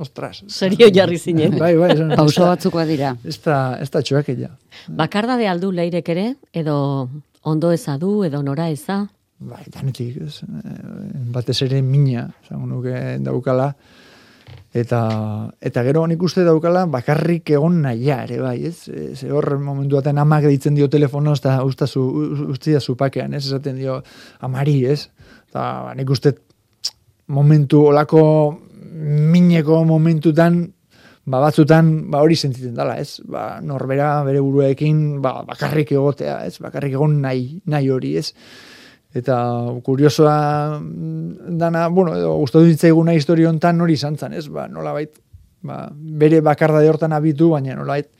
ostras. 0.00 0.42
Serio 0.48 0.88
jarri 0.94 1.18
zinen. 1.18 1.58
bai, 1.58 1.74
bai. 1.76 1.94
Pauso 2.16 2.48
batzukoa 2.48 2.86
dira. 2.88 3.14
Ez 3.24 3.38
da, 3.44 3.76
ez 3.80 3.90
da 3.92 4.02
txoak 4.02 4.32
ella. 4.32 4.50
Bakarda 4.88 5.36
de 5.36 5.48
aldu 5.50 5.70
leirek 5.76 6.08
ere, 6.16 6.26
edo 6.52 6.76
ondo 7.42 7.72
ezadu, 7.72 8.24
edo 8.24 8.42
nora 8.42 8.70
eza? 8.72 9.02
Bai, 9.40 9.64
danetik, 9.72 10.18
ez. 10.26 10.42
Batez 11.32 11.60
ere 11.64 11.80
mina, 11.84 12.28
zan 12.48 12.66
nuke 12.68 12.94
daukala. 13.24 13.72
Eta, 14.70 15.00
eta 15.58 15.82
gero 15.82 16.04
nik 16.06 16.20
uste 16.22 16.44
daukala 16.46 16.84
bakarrik 16.86 17.50
egon 17.56 17.80
naia 17.82 18.20
ere, 18.26 18.38
bai, 18.42 18.56
ez? 18.68 18.86
Ze 19.18 19.30
hor 19.32 19.56
momentu 19.58 19.98
baten 19.98 20.18
amak 20.22 20.46
ditzen 20.46 20.76
dio 20.78 20.88
telefono, 20.88 21.34
eta 21.34 21.56
ustazu, 21.66 22.04
ustia 22.52 22.80
zupakean, 22.80 23.34
ez? 23.34 23.46
Esaten 23.48 23.80
dio 23.80 23.98
amari, 24.46 24.84
ez? 24.86 25.08
Eta 25.50 25.94
nik 25.98 26.10
uste 26.10 26.36
momentu 27.30 27.86
olako 27.90 28.22
mineko 28.80 29.84
momentutan 29.84 30.72
ba 31.30 31.40
batzutan 31.40 32.10
ba 32.10 32.22
hori 32.24 32.36
sentitzen 32.36 32.74
dela, 32.74 32.96
ez? 32.98 33.20
Ba 33.28 33.60
norbera 33.62 34.22
bere 34.26 34.40
buruekin 34.40 35.20
ba 35.22 35.42
bakarrik 35.46 35.92
egotea, 35.92 36.40
ez? 36.46 36.58
Bakarrik 36.62 36.96
egon 36.96 37.20
nahi, 37.22 37.60
nahi 37.66 37.90
hori, 37.90 38.16
ez? 38.16 38.32
Eta 39.14 39.36
kuriosoa 39.82 40.80
dana, 41.58 41.88
bueno, 41.88 42.14
edo 42.16 42.36
gustatu 42.38 42.68
ditzaiguna 42.68 43.14
historia 43.18 43.50
hontan 43.50 43.80
hori 43.80 43.98
izantzan, 43.98 44.34
ez? 44.38 44.46
Ba 44.48 44.68
nolabait 44.70 45.18
ba, 45.62 45.88
bere 45.92 46.40
bakarda 46.40 46.82
hortan 46.88 47.12
abitu, 47.12 47.50
baina 47.54 47.76
nolabait 47.76 48.10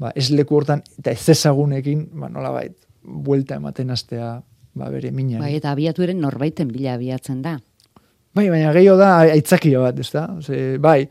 ba 0.00 0.12
ez 0.16 0.30
leku 0.32 0.56
hortan 0.56 0.82
eta 0.98 1.12
ez 1.12 1.28
ezagunekin, 1.34 2.08
ba 2.18 2.30
nolabait 2.32 2.74
buelta 3.02 3.58
ematen 3.60 3.90
astea 3.90 4.40
ba 4.74 4.88
bere 4.90 5.12
mina. 5.12 5.38
Bai, 5.42 5.56
eta 5.58 5.74
abiatu 5.74 6.02
eren 6.06 6.22
norbaiten 6.22 6.70
bila 6.72 6.96
abiatzen 6.96 7.42
da. 7.44 7.58
Bai, 8.32 8.46
baina 8.48 8.70
gehiago 8.72 8.96
da 8.96 9.10
aitzakia 9.34 9.80
bat, 9.82 9.98
ez 10.00 10.08
da? 10.08 10.22
Ose, 10.38 10.78
bai, 10.80 11.02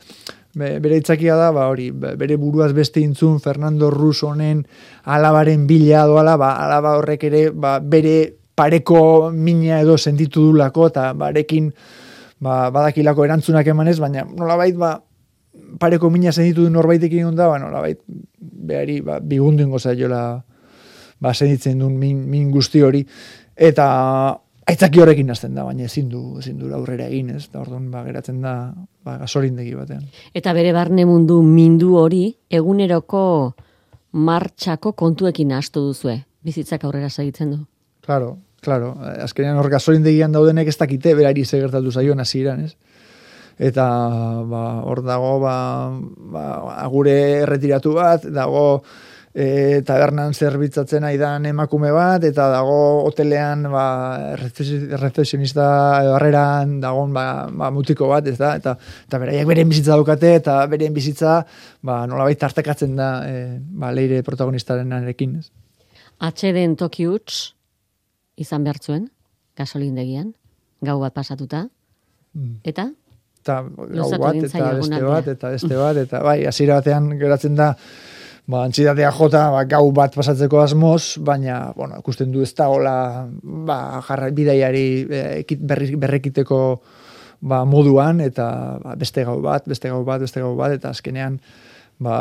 bere 0.57 0.95
aitzakia 0.97 1.35
da, 1.37 1.51
ba, 1.53 1.67
hori, 1.69 1.91
bere 1.93 2.37
buruaz 2.41 2.71
beste 2.73 3.03
intzun, 3.05 3.37
Fernando 3.39 3.91
Rus 3.93 4.23
honen 4.25 4.63
alabaren 5.05 5.67
bila 5.69 6.07
doala, 6.09 6.33
ba, 6.41 6.55
alaba 6.65 6.95
horrek 6.97 7.27
ere, 7.29 7.43
ba, 7.53 7.75
bere 7.79 8.15
pareko 8.57 9.29
mina 9.31 9.79
edo 9.85 9.99
sentitu 10.01 10.47
dulako, 10.49 10.89
eta 10.89 11.11
barekin, 11.13 11.69
ba, 12.41 12.71
badakilako 12.73 13.29
erantzunak 13.29 13.69
emanez, 13.69 13.99
baina 14.01 14.25
nolabait, 14.25 14.75
ba, 14.75 14.95
pareko 15.79 16.09
mina 16.09 16.33
sentitu 16.33 16.65
du 16.65 16.73
norbaitekin 16.73 17.35
da, 17.37 17.51
ba, 17.53 17.61
nolabait, 17.61 18.01
behari, 18.41 18.97
ba, 19.05 19.21
bigundu 19.21 19.69
ingo 19.69 19.77
zaila, 19.77 20.23
ba, 21.21 21.37
sentitzen 21.37 21.85
duen 21.85 21.99
min, 22.01 22.25
min 22.33 22.49
guzti 22.49 22.81
hori, 22.81 23.05
eta 23.53 23.91
aitzaki 24.71 25.01
horrekin 25.03 25.31
hasten 25.33 25.55
da, 25.57 25.65
baina 25.67 25.85
ezin 25.87 26.07
du, 26.11 26.21
ezin 26.39 26.59
du 26.59 26.71
aurrera 26.75 27.07
egin, 27.11 27.33
ez? 27.35 27.47
Da 27.51 27.61
orduan 27.63 27.89
ba 27.91 28.03
geratzen 28.07 28.41
da 28.43 28.53
ba 29.05 29.17
gasolindegi 29.21 29.73
batean. 29.75 30.05
Eta 30.37 30.53
bere 30.57 30.71
barne 30.75 31.05
mundu 31.09 31.41
mindu 31.45 31.95
hori 31.99 32.23
eguneroko 32.49 33.23
martxako 34.11 34.93
kontuekin 34.99 35.51
astu 35.57 35.83
duzue. 35.89 36.17
Bizitzak 36.43 36.85
aurrera 36.87 37.09
segitzen 37.09 37.51
du. 37.53 37.59
Claro, 38.05 38.37
claro. 38.61 38.95
Azkenean 39.23 39.59
hor 39.61 39.69
gasolindegian 39.69 40.33
daudenek 40.33 40.71
ez 40.71 40.77
dakite 40.77 41.13
berari 41.15 41.45
ze 41.45 41.59
gertatu 41.61 41.91
zaion 41.91 42.19
hasieran, 42.19 42.65
ez? 42.65 42.75
Eta 43.61 43.85
ba 44.49 44.65
hor 44.89 45.03
dago 45.05 45.37
ba, 45.43 45.55
ba 46.33 46.45
agure 46.81 47.15
erretiratu 47.43 47.93
bat, 47.93 48.25
dago 48.25 48.83
e, 49.33 49.81
tabernan 49.87 50.33
zerbitzatzen 50.33 51.05
aidan 51.07 51.45
emakume 51.49 51.91
bat, 51.95 52.23
eta 52.27 52.47
dago 52.51 52.77
hotelean 53.07 53.63
ba, 53.71 53.85
rezepzionista 54.35 55.65
barreran 56.11 56.79
dagon 56.83 57.13
ba, 57.15 57.25
ba, 57.47 57.71
mutiko 57.73 58.09
bat, 58.11 58.27
ez 58.27 58.37
da, 58.39 58.53
eta, 58.59 58.75
eta 59.07 59.21
beraiek 59.21 59.47
beren 59.47 59.71
bizitza 59.71 59.95
daukate, 59.95 60.35
eta 60.41 60.59
beren 60.71 60.93
bizitza 60.95 61.39
ba, 61.81 62.03
nolabait 62.11 62.39
tartekatzen 62.39 62.95
da 62.99 63.11
e, 63.27 63.41
ba, 63.59 63.93
leire 63.95 64.21
protagonistaren 64.27 64.91
arekin. 64.99 65.39
Atxeden 66.21 66.75
toki 66.77 67.07
huts 67.09 67.55
izan 68.41 68.65
behartzuen, 68.67 69.07
gasolindegian, 69.57 70.33
gau 70.83 70.99
bat 71.01 71.15
pasatuta, 71.15 71.65
mm. 72.35 72.61
eta? 72.67 72.91
Eta 73.41 73.61
gau 73.65 74.07
bat, 74.21 74.37
eta 74.37 74.71
beste 74.77 75.03
bat, 75.05 75.27
eta 75.35 75.51
beste 75.55 75.77
bat, 75.77 75.97
eta 75.97 76.19
bai, 76.25 76.41
hasiera 76.49 76.81
batean 76.81 77.13
geratzen 77.17 77.55
da, 77.57 77.71
ba, 78.47 78.63
antxidatea 78.65 79.11
jota, 79.15 79.45
ba, 79.53 79.63
gau 79.69 79.91
bat 79.95 80.15
pasatzeko 80.15 80.61
asmoz, 80.61 81.17
baina, 81.19 81.71
bueno, 81.75 81.99
ikusten 82.01 82.31
du 82.31 82.41
ez 82.45 82.53
da, 82.57 82.69
hola, 82.69 82.95
ba, 83.41 84.01
jarra, 84.07 84.31
bidaiari 84.35 84.85
eh, 85.09 85.57
berrekiteko 85.59 86.61
ba, 87.41 87.63
moduan, 87.65 88.21
eta 88.21 88.47
ba, 88.83 88.95
beste 88.99 89.25
gau 89.27 89.39
bat, 89.43 89.67
beste 89.67 89.91
gau 89.91 90.03
bat, 90.07 90.21
beste 90.23 90.43
gau 90.43 90.53
bat, 90.57 90.73
eta 90.77 90.93
azkenean, 90.93 91.39
ba, 92.01 92.15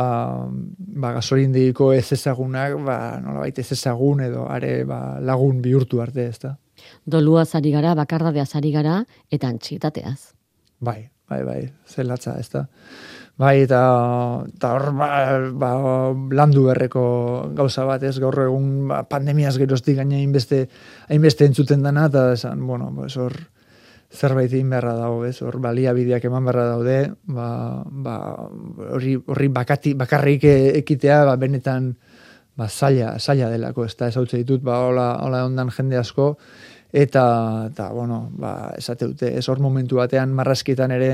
ba 1.04 1.12
gasolindiko 1.18 1.92
ez 1.96 2.06
ezagunak, 2.16 2.76
ba, 2.86 2.98
nola 3.22 3.44
baita 3.44 3.64
ez 3.64 3.72
ezagun, 3.76 4.24
edo 4.28 4.46
are 4.48 4.82
ba, 4.88 5.00
lagun 5.24 5.62
bihurtu 5.64 6.02
arte, 6.04 6.28
ez 6.28 6.40
da. 6.42 6.56
Dolua 7.04 7.44
zari 7.44 7.72
gara, 7.72 7.94
bakardadea 7.96 8.46
zari 8.46 8.72
gara, 8.72 9.00
eta 9.32 9.48
antxitateaz. 9.52 10.32
Bai, 10.80 11.02
bai, 11.28 11.42
bai, 11.44 11.60
zelatza, 11.88 12.38
ez 12.40 12.48
da. 12.52 12.66
Bai, 13.40 13.62
eta, 13.64 13.80
eta 14.44 14.70
hor, 14.76 14.90
ba, 14.99 15.06
ba, 15.56 15.68
landu 16.37 16.66
berreko 16.66 17.04
gauza 17.56 17.87
bat, 17.88 18.02
ez, 18.04 18.18
gaur 18.20 18.37
egun 18.42 18.90
ba, 18.90 18.99
pandemiaz 19.09 19.54
geroztik 19.56 19.97
gaina 19.97 20.18
hainbeste, 20.18 20.66
hainbeste 21.09 21.49
entzuten 21.49 21.80
dana, 21.87 22.04
eta 22.11 22.26
esan, 22.35 22.66
bueno, 22.68 22.90
pues 22.92 23.16
hor, 23.16 23.38
zerbait 24.12 24.52
egin 24.52 24.68
beharra 24.75 24.92
dago, 24.99 25.25
ez, 25.25 25.38
hor, 25.40 25.56
baliabideak 25.64 26.26
eman 26.28 26.50
beharra 26.50 26.66
daude, 26.75 26.99
ba, 27.32 27.49
ba, 27.88 28.18
horri, 28.90 29.16
horri 29.25 29.49
bakati, 29.56 29.94
bakarrik 29.97 30.44
ekitea, 30.82 31.23
ba, 31.30 31.38
benetan, 31.40 31.94
ba, 32.61 32.68
zaila, 32.68 33.14
zaila 33.16 33.49
delako, 33.49 33.88
ez 33.88 33.97
da, 33.97 34.11
ez 34.12 34.20
hau 34.20 34.26
ditut, 34.28 34.61
ba, 34.61 34.82
hola, 34.90 35.14
hola 35.25 35.47
ondan 35.49 35.73
jende 35.73 35.97
asko, 35.97 36.35
eta, 36.92 37.25
eta, 37.70 37.90
bueno, 37.92 38.28
ba, 38.32 38.73
esate 38.78 39.06
dute, 39.06 39.30
ez 39.38 39.47
hor 39.49 39.61
momentu 39.62 40.00
batean 40.00 40.32
marraskitan 40.35 40.90
ere, 40.94 41.11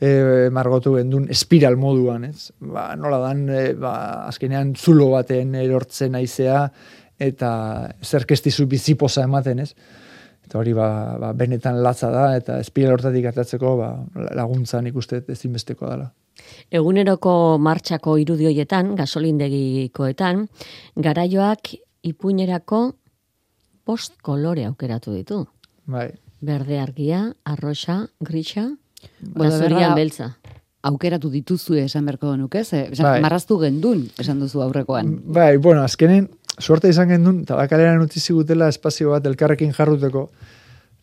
e, 0.00 0.50
margotu 0.52 0.94
gendun 0.98 1.28
espiral 1.32 1.76
moduan, 1.80 2.26
ez? 2.28 2.50
Ba, 2.60 2.92
nola 2.96 3.20
dan, 3.22 3.44
e, 3.48 3.64
ba, 3.78 3.94
azkenean 4.28 4.74
zulo 4.76 5.10
baten 5.14 5.54
erortzen 5.60 6.16
aizea, 6.20 6.66
eta 7.18 7.50
zerkestizu 8.02 8.66
biziposa 8.68 9.24
ematen, 9.24 9.64
ez? 9.64 9.72
Eta 10.44 10.58
hori, 10.60 10.74
ba, 10.76 10.88
ba, 11.20 11.32
benetan 11.32 11.80
latza 11.82 12.10
da, 12.12 12.26
eta 12.36 12.58
espiral 12.60 12.98
hortatik 12.98 13.30
atatzeko, 13.30 13.76
ba, 13.80 13.94
laguntzan 14.36 14.90
ikuste 14.90 15.22
ezinbesteko 15.32 15.88
dela. 15.88 16.10
Eguneroko 16.74 17.56
martxako 17.62 18.18
irudioietan, 18.20 18.92
gasolindegikoetan, 18.98 20.44
garaioak 21.00 21.72
ipuinerako 22.04 22.82
post 23.84 24.16
kolore 24.22 24.64
aukeratu 24.66 25.12
ditu. 25.14 25.44
Bai. 25.86 26.10
Berde 26.44 26.78
argia, 26.80 27.34
arroxa, 27.44 28.06
grisa, 28.20 28.70
Bueno, 29.20 29.94
beltza. 29.94 30.36
Aukeratu 30.84 31.30
dituzu 31.32 31.78
esan 31.80 32.04
berko 32.04 32.34
nuke, 32.36 32.64
ze, 32.64 32.90
bai. 33.00 33.20
marraztu 33.24 33.56
gendun, 33.58 34.04
esan 34.20 34.40
duzu 34.40 34.60
aurrekoan. 34.60 35.14
Bai, 35.32 35.56
bueno, 35.56 35.82
azkenen, 35.82 36.28
suerte 36.58 36.90
izan 36.92 37.08
gendun, 37.08 37.40
eta 37.46 37.56
bakalera 37.56 37.96
utzi 38.02 38.20
zigutela 38.20 38.68
espazio 38.68 39.14
bat 39.14 39.24
elkarrekin 39.26 39.72
jarruteko. 39.72 40.28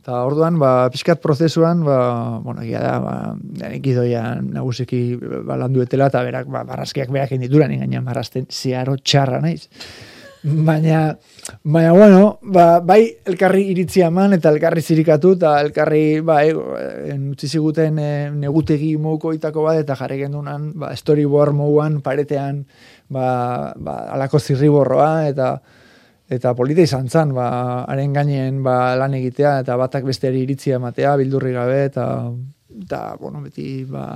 Eta 0.02 0.22
orduan, 0.26 0.58
ba, 0.62 0.90
pixkat 0.94 1.22
prozesuan, 1.22 1.84
ba, 1.86 1.98
bueno, 2.46 2.62
egia 2.62 2.82
da, 2.82 2.94
ba, 3.02 3.16
nik 3.72 3.90
idoia 3.90 4.24
nagusiki 4.42 5.02
ba, 5.20 5.58
landuetela, 5.62 6.10
eta 6.14 6.24
berak, 6.26 6.48
ba, 6.50 6.64
barrazkiak 6.66 7.10
berak 7.14 7.34
indituran, 7.38 7.74
ingaina 7.74 8.02
marrazten 8.06 8.48
ziaro 8.50 8.98
txarra 9.02 9.42
naiz. 9.42 9.68
Baina, 10.44 11.20
baina 11.62 11.92
bueno, 11.94 12.40
ba, 12.42 12.80
bai 12.82 13.04
elkarri 13.30 13.68
iritzia 13.70 14.08
eman 14.10 14.34
eta 14.34 14.50
elkarri 14.50 14.82
zirikatu 14.82 15.36
eta 15.38 15.52
elkarri 15.62 16.22
bai, 16.26 16.48
utzi 16.54 17.48
ziguten 17.48 18.00
e, 18.02 18.14
negutegi 18.34 18.96
mouko 18.98 19.36
itako 19.38 19.68
bat 19.68 19.84
eta 19.84 19.94
jarri 20.00 20.18
gendunan 20.24 20.72
ba, 20.82 20.96
storyboard 20.98 21.54
mouan 21.54 22.00
paretean 22.02 22.64
ba, 23.14 23.74
ba, 23.78 23.96
alako 24.16 24.42
zirriborroa 24.42 25.28
eta 25.30 25.52
eta 26.32 26.56
polita 26.58 26.82
izan 26.82 27.10
zan, 27.12 27.36
ba, 27.38 27.86
haren 27.86 28.14
gainen 28.16 28.64
ba, 28.66 28.96
lan 28.98 29.14
egitea 29.20 29.60
eta 29.62 29.78
batak 29.78 30.10
besteari 30.10 30.42
iritzia 30.42 30.80
ematea, 30.82 31.14
bildurri 31.22 31.54
gabe 31.54 31.84
eta, 31.86 32.08
eta 32.82 33.04
bueno, 33.22 33.44
beti 33.46 33.84
ba, 33.86 34.08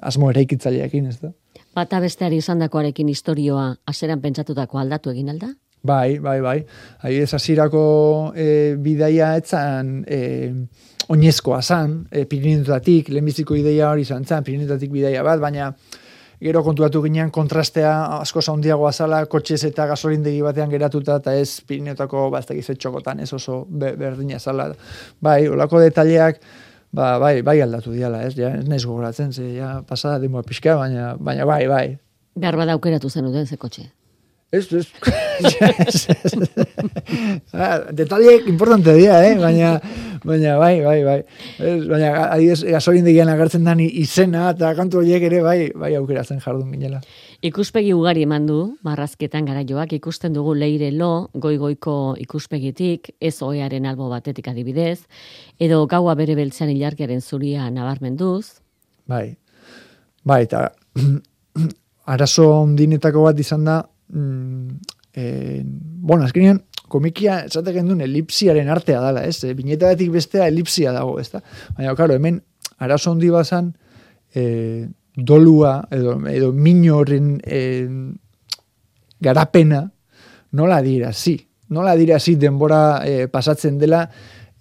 asmo 0.00 0.32
ere 0.32 0.46
ikitzaileakin, 0.46 1.12
ez 1.12 1.20
da? 1.20 1.34
Bata 1.76 2.00
besteari 2.00 2.40
izandakoarekin 2.40 3.12
historioa 3.12 3.74
aseran 3.84 4.24
pentsatutako 4.24 4.80
aldatu 4.80 5.12
egin 5.12 5.28
alda? 5.34 5.52
Bai, 5.86 6.18
bai, 6.18 6.40
bai. 6.42 6.58
Hai 7.02 7.14
ez 7.22 7.30
hasierako 7.36 7.82
e, 8.34 8.48
bidaia 8.82 9.36
etzan 9.38 10.00
e, 10.08 10.18
oinezkoa 11.12 11.60
zan, 11.62 12.00
e, 12.10 12.24
Pirinetatik, 12.26 13.12
lehenbiziko 13.14 13.54
ideia 13.54 13.92
hori 13.92 14.02
izan 14.02 14.26
zan, 14.26 14.42
Pirinetatik 14.46 14.90
bidaia 14.90 15.22
bat, 15.26 15.38
baina 15.42 15.70
gero 16.42 16.62
kontuatu 16.66 17.00
ginean 17.04 17.30
kontrastea 17.32 17.92
asko 18.18 18.42
handiagoa 18.52 18.92
zala, 18.92 19.22
kotxez 19.30 19.62
eta 19.70 19.86
gasolindegi 19.88 20.42
batean 20.44 20.72
geratuta, 20.72 21.20
eta 21.22 21.34
ez 21.34 21.60
Pirinetako 21.66 22.28
baztak 22.34 22.58
txokotan, 22.66 23.20
ez 23.20 23.32
oso 23.32 23.64
berdina 23.70 24.40
zala. 24.40 24.72
Bai, 25.22 25.46
olako 25.48 25.80
detaileak, 25.80 26.40
ba, 26.92 27.16
bai, 27.22 27.40
bai 27.42 27.60
aldatu 27.62 27.94
diala, 27.94 28.24
ez, 28.26 28.34
ja, 28.36 28.50
ez 28.58 28.66
naiz 28.68 28.84
gogoratzen, 28.84 29.32
ze, 29.32 29.52
ja, 29.60 29.76
pasada 29.86 30.18
denboa 30.18 30.42
pixka, 30.42 30.76
baina, 30.76 31.14
baina 31.20 31.46
bai, 31.46 31.62
bai. 31.70 31.86
Behar 32.36 32.58
bada 32.58 32.74
aukeratu 32.76 33.08
zen 33.08 33.24
duten 33.30 33.46
ze 33.46 33.56
kotxe. 33.56 33.86
Ez, 34.52 34.72
ez. 34.72 34.86
Ah, 37.52 37.80
Detaliek 37.92 38.46
importante 38.48 38.92
dira, 38.94 39.18
eh? 39.26 39.34
Baina, 39.38 39.80
baina, 40.24 40.56
bai, 40.58 40.80
bai, 40.84 40.96
bai. 41.04 41.16
Ez, 41.58 41.86
baina, 41.88 42.10
adiz, 42.30 42.60
gasolin 42.64 43.04
digian 43.06 43.28
agertzen 43.32 43.64
dani 43.66 43.86
izena, 44.02 44.50
eta 44.52 44.72
kantu 44.78 45.00
horiek 45.00 45.24
ere, 45.28 45.40
bai, 45.44 45.70
bai 45.74 45.94
aukeratzen 45.98 46.40
jardun 46.44 46.70
ginela. 46.74 47.00
Ikuspegi 47.46 47.94
ugari 47.96 48.26
eman 48.26 48.46
du, 48.48 48.58
marrazketan 48.86 49.48
gara 49.48 49.64
joak, 49.66 49.96
ikusten 49.96 50.36
dugu 50.36 50.54
leire 50.58 50.92
lo, 50.92 51.28
goi-goiko 51.34 52.14
ikuspegitik, 52.22 53.12
ez 53.20 53.34
oearen 53.42 53.86
albo 53.88 54.10
batetik 54.12 54.48
adibidez, 54.52 55.06
edo 55.58 55.82
gaua 55.90 56.14
bere 56.18 56.36
beltzean 56.38 56.70
ilargiaren 56.74 57.20
zuria 57.20 57.70
nabarmenduz. 57.70 58.60
Bai, 59.08 59.36
bai, 60.24 60.42
eta 60.48 60.68
arazo 62.14 62.50
ondinetako 62.62 63.28
bat 63.30 63.40
izan 63.42 63.66
da, 63.68 63.82
mm, 64.08 64.68
e, 65.14 65.62
bueno, 65.64 66.24
azkenean, 66.24 66.62
komikia, 66.88 67.40
esate 67.48 67.74
duen 67.80 68.04
elipsiaren 68.04 68.68
artea 68.70 69.00
dala, 69.02 69.24
ez? 69.26 69.42
E, 69.44 69.54
bineta 69.58 69.90
batik 69.90 70.12
bestea 70.14 70.46
elipsia 70.48 70.92
dago, 70.94 71.18
ez 71.20 71.30
da? 71.32 71.42
Baina, 71.76 71.94
karo, 71.98 72.14
hemen, 72.14 72.40
arazo 72.78 73.10
hondi 73.12 73.30
bazan, 73.32 73.72
e, 74.34 74.86
dolua, 75.16 75.80
edo, 75.90 76.18
edo 76.28 76.52
horren 76.94 77.40
e, 77.44 77.60
garapena, 79.20 79.90
nola 80.52 80.82
dira, 80.82 81.12
zi. 81.12 81.40
Nola 81.68 81.96
dira, 81.96 82.20
zi, 82.20 82.36
denbora 82.36 83.02
e, 83.04 83.26
pasatzen 83.28 83.78
dela, 83.78 84.04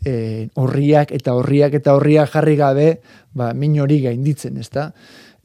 e, 0.06 0.48
horriak 0.56 1.12
eta 1.12 1.36
horriak 1.36 1.74
eta 1.74 1.94
horriak 1.96 2.32
jarri 2.32 2.56
gabe, 2.56 2.90
ba, 3.34 3.54
min 3.54 3.78
hori 3.82 4.02
gainditzen, 4.02 4.58
ez 4.58 4.70
da? 4.70 4.92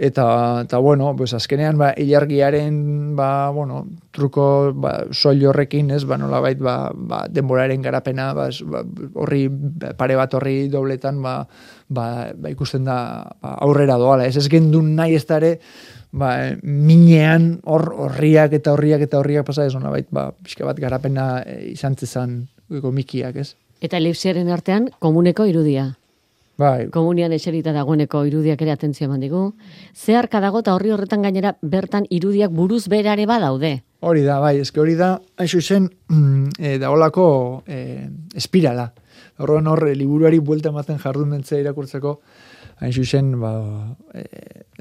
Eta 0.00 0.62
eta 0.64 0.78
bueno, 0.80 1.14
pues 1.14 1.34
azkenean 1.36 1.76
ba 1.76 1.92
ilargiaren 1.92 3.14
ba 3.16 3.50
bueno, 3.52 3.84
truko 4.10 4.72
ba 4.72 5.04
soil 5.12 5.44
horrekin, 5.46 5.90
ez, 5.92 6.06
ba 6.08 6.16
nolabait 6.16 6.58
ba 6.58 6.90
ba 6.94 7.26
denboraren 7.28 7.82
garapena, 7.84 8.32
ba, 8.32 8.48
ba 8.48 8.80
horri 9.20 9.44
pare 10.00 10.16
bat 10.16 10.32
horri 10.34 10.68
dobletan 10.72 11.20
ba 11.20 11.44
ba, 11.88 12.32
ba 12.32 12.48
ikusten 12.48 12.88
da 12.88 13.28
ba, 13.42 13.58
aurrera 13.60 13.98
doala, 14.00 14.24
ez 14.24 14.40
ez 14.40 14.48
gendun 14.48 14.94
nahi 14.96 15.20
ez 15.20 15.26
dare 15.28 15.58
ba, 16.12 16.56
minean 16.62 17.60
hor 17.68 17.92
horriak 17.92 18.56
eta 18.56 18.72
horriak 18.72 19.04
eta 19.04 19.20
horriak 19.20 19.44
pasa 19.44 19.68
ez 19.68 19.76
nolabait 19.76 20.08
ba 20.08 20.30
pixka 20.32 20.64
bat 20.64 20.80
garapena 20.80 21.42
e, 21.44 21.74
izan 21.76 21.96
zezan 21.96 22.46
mikiak, 22.70 23.36
ez? 23.36 23.54
Eta 23.80 23.98
elipsiaren 23.98 24.48
artean 24.48 24.88
komuneko 24.98 25.44
irudia. 25.44 25.99
Bai. 26.60 26.90
Komunian 26.92 27.32
eserita 27.32 27.72
dagoeneko 27.72 28.20
irudiak 28.28 28.60
ere 28.60 28.74
atentzio 28.74 29.06
eman 29.06 29.22
digu. 29.24 29.42
Zeharka 29.96 30.42
dago 30.44 30.60
eta 30.60 30.74
horri 30.76 30.92
horretan 30.92 31.22
gainera 31.24 31.54
bertan 31.62 32.04
irudiak 32.10 32.52
buruz 32.52 32.82
berare 32.92 33.24
badaude. 33.30 33.78
Hori 34.04 34.24
da, 34.26 34.38
bai, 34.40 34.58
eske 34.60 34.80
hori 34.80 34.96
da, 34.96 35.14
hain 35.40 35.48
zuzen, 35.48 35.88
e, 36.58 36.76
daolako 36.80 37.26
e, 37.68 38.08
espirala. 38.36 38.90
Horren 39.40 39.68
horre, 39.72 39.94
liburuari 39.96 40.40
buelta 40.44 40.72
ematen 40.72 41.00
jardun 41.00 41.32
mentzea 41.32 41.60
irakurtzeko, 41.60 42.14
hain 42.80 42.92
zuzen, 42.92 43.32
ba, 43.40 43.52
e, 44.16 44.24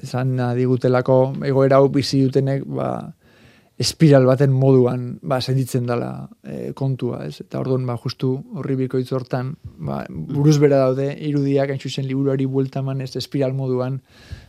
zan 0.03 0.35
digutelako 0.55 1.19
egoera 1.47 1.79
hau 1.79 1.89
bizi 1.95 2.25
dutenek, 2.25 2.63
ba, 2.67 2.91
espiral 3.79 4.25
baten 4.27 4.51
moduan 4.51 5.19
ba 5.23 5.39
sentitzen 5.39 5.85
dela 5.87 6.27
e, 6.43 6.73
kontua, 6.75 7.23
ez? 7.25 7.39
Eta 7.45 7.61
orduan 7.61 7.85
ba 7.87 7.95
justu 7.97 8.33
horri 8.59 8.75
bikoitz 8.75 9.07
hortan, 9.15 9.53
ba 9.79 10.01
buruz 10.09 10.57
bera 10.59 10.81
daude 10.83 11.07
irudiak 11.15 11.71
hain 11.71 12.07
liburuari 12.07 12.45
bueltaman 12.45 13.01
ez 13.01 13.15
espiral 13.15 13.53
moduan 13.53 14.01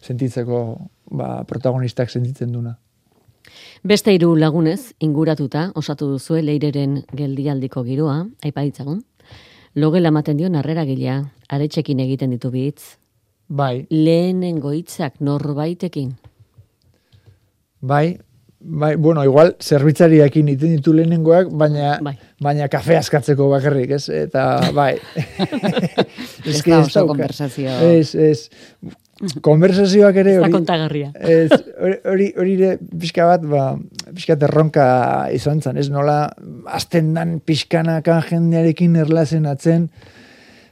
sentitzeko 0.03 0.63
ba 1.11 1.45
protagonistak 1.45 2.11
sentitzen 2.11 2.53
duna. 2.53 2.79
Beste 3.83 4.13
hiru 4.13 4.35
lagunez 4.37 4.95
inguratuta 4.99 5.71
osatu 5.75 6.11
duzu 6.11 6.41
leireren 6.43 7.05
geldialdiko 7.17 7.85
giroa, 7.85 8.27
aipa 8.43 8.63
ditzagun. 8.67 9.05
Logela 9.75 10.11
ematen 10.11 10.37
dio 10.37 10.51
narrera 10.51 10.85
gilea, 10.85 11.23
aretxekin 11.49 12.01
egiten 12.03 12.35
ditu 12.35 12.51
bitz. 12.51 12.99
Bai. 13.49 13.87
Lehenengo 13.91 14.73
hitzak 14.75 15.21
norbaitekin. 15.21 16.13
Bai, 17.81 18.19
Bai, 18.63 18.97
bueno, 18.97 19.23
igual 19.25 19.55
zerbitzariakin 19.57 20.49
iten 20.53 20.75
ditu 20.77 20.93
lehenengoak, 20.93 21.49
baina 21.57 21.95
bai. 22.05 22.13
baina 22.45 22.67
kafe 22.69 22.99
askatzeko 22.99 23.47
bakarrik, 23.49 23.95
ez? 23.97 24.03
Eta 24.13 24.43
bai. 24.77 24.99
ez 26.45 26.61
da 26.67 26.83
oso 26.83 27.07
konversazio. 27.09 27.73
Ez, 27.89 28.13
ez. 28.15 28.51
Konversazioak 29.41 30.21
ere 30.21 30.37
hori. 30.43 30.53
kontagarria. 30.53 31.09
Ez, 31.17 31.49
hori 32.05 32.29
hori 32.37 32.59
ere 32.59 32.77
pixka 33.01 33.31
bat, 33.33 33.49
ba, 33.49 33.65
pixka 34.13 34.37
terronka 34.45 34.85
izan 35.33 35.65
zen, 35.65 35.81
ez? 35.81 35.89
Nola 35.89 36.21
azten 36.69 37.15
dan 37.17 37.39
pixkanaka 37.41 38.21
jendearekin 38.29 39.01
erlazen 39.01 39.49
atzen, 39.49 39.89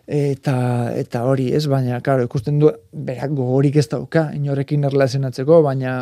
eta 0.05 0.59
eta 0.93 1.25
hori, 1.25 1.55
ez? 1.57 1.65
Baina, 1.73 2.05
claro, 2.05 2.29
ikusten 2.29 2.61
du, 2.61 2.77
berak 2.93 3.33
gogorik 3.33 3.81
ez 3.81 3.89
dauka, 3.89 4.29
inorekin 4.37 4.85
erlazionatzeko, 4.93 5.63
baina 5.65 6.01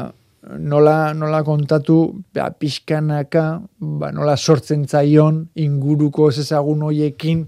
nola, 0.58 1.12
nola 1.14 1.42
kontatu 1.44 2.24
ba, 2.34 2.50
pixkanaka, 2.50 3.46
ba, 3.80 4.10
nola 4.14 4.36
sortzen 4.36 4.86
zaion 4.86 5.46
inguruko 5.54 6.30
ezagun 6.30 6.84
hoiekin 6.86 7.46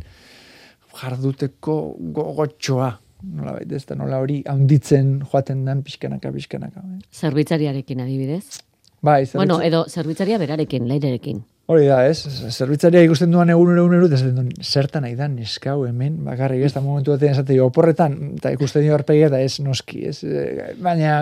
jarduteko 0.99 1.97
gogotxoa. 2.15 2.93
Nola 3.35 3.57
baita 3.57 3.75
ez 3.75 3.85
da, 3.87 3.97
nola 3.99 4.21
hori 4.23 4.41
handitzen 4.47 5.19
joaten 5.27 5.65
den 5.67 5.83
pixkanaka, 5.87 6.33
pixkanaka. 6.35 6.83
Zerbitzariarekin 7.15 8.03
adibidez? 8.05 8.61
Bai, 9.03 9.25
zerbitza... 9.27 9.39
Bueno, 9.39 9.61
edo 9.63 9.85
zerbitzaria 9.91 10.39
berarekin, 10.39 10.87
leirerekin. 10.91 11.43
Hori 11.69 11.85
da, 11.85 11.99
ez? 12.09 12.23
Zerbitzaria 12.49 13.03
ikusten 13.05 13.29
duan 13.29 13.51
egun 13.53 13.75
egun 13.77 13.99
egun 13.99 14.13
egun 14.17 14.47
zertan 14.65 15.03
nahi 15.05 15.13
da 15.19 15.27
neskau 15.29 15.83
hemen, 15.85 16.15
bakarrik 16.25 16.63
ez 16.65 16.71
da 16.73 16.81
momentu 16.81 17.13
batean 17.13 17.35
esate 17.35 17.59
oporretan, 17.61 18.15
eta 18.39 18.55
ikusten 18.55 18.87
dio 18.87 18.95
arpegia 18.97 19.27
eta 19.29 19.43
ez 19.45 19.59
noski, 19.61 19.99
ez? 20.09 20.23
Eh, 20.25 20.71
baina, 20.81 21.19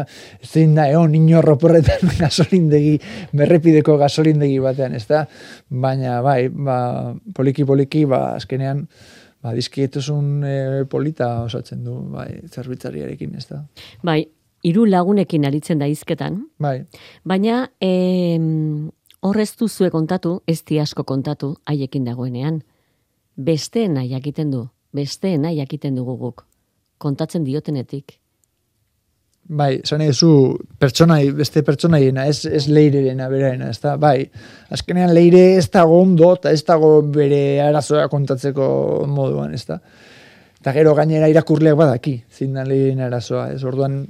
zein 0.47 0.77
da, 0.77 0.85
egon, 0.93 1.17
inor 1.19 1.51
oporretan 1.57 2.13
gasolindegi, 2.23 2.95
berrepideko 3.35 3.97
gasolindegi 3.99 4.61
batean, 4.63 4.95
ez 4.95 5.03
da? 5.11 5.25
Baina, 5.67 6.21
bai, 6.23 6.45
ba, 6.55 6.77
poliki 7.35 7.67
poliki, 7.67 8.05
ba, 8.07 8.37
azkenean, 8.37 8.85
ba, 9.43 9.51
dizkietuzun 9.57 10.29
e, 10.47 10.61
polita 10.93 11.33
osatzen 11.49 11.83
du, 11.83 11.97
bai, 12.13 12.29
zerbitzariarekin, 12.53 13.35
ez 13.35 13.49
da? 13.51 13.65
Bai, 14.07 14.21
hiru 14.63 14.87
lagunekin 14.87 15.51
aritzen 15.51 15.83
da 15.83 15.91
izketan. 15.91 16.45
Bai. 16.63 16.77
Baina, 17.27 17.65
eh, 17.83 18.39
Horrez 19.27 19.57
zue 19.57 19.91
kontatu, 19.91 20.43
ez 20.47 20.62
asko 20.81 21.05
kontatu, 21.05 21.57
haiekin 21.67 22.05
dagoenean. 22.05 22.62
Besteen 23.37 23.95
nahi 23.95 24.11
jakiten 24.11 24.51
du, 24.51 24.69
besteen 24.95 25.43
nahi 25.43 25.57
jakiten 25.59 25.97
dugu 25.97 26.17
guk. 26.17 26.45
Kontatzen 26.99 27.45
diotenetik. 27.45 28.21
Bai, 29.49 29.81
zan 29.85 30.03
zu 30.12 30.59
pertsonai, 30.79 31.31
beste 31.31 31.62
pertsonaiena, 31.62 32.25
ez, 32.27 32.47
ez 32.47 32.67
leirerena 32.69 33.29
beraena, 33.31 33.69
ez 33.71 33.79
da, 33.79 33.97
bai. 33.97 34.31
Azkenean 34.71 35.12
leire 35.15 35.57
ez 35.57 35.69
dago 35.71 36.01
ondo, 36.03 36.33
eta 36.35 36.51
ez 36.51 36.65
dago 36.67 37.03
bere 37.03 37.61
arazoa 37.62 38.09
kontatzeko 38.09 39.07
moduan, 39.07 39.55
ez 39.55 39.65
da. 39.67 39.79
Eta 40.67 40.73
gero 40.75 40.97
gainera 40.99 41.29
irakurleak 41.31 41.77
badaki, 41.79 42.13
zindan 42.27 42.67
lehen 42.67 42.99
arazoa. 42.99 43.53
Ez 43.55 43.61
orduan 43.63 44.01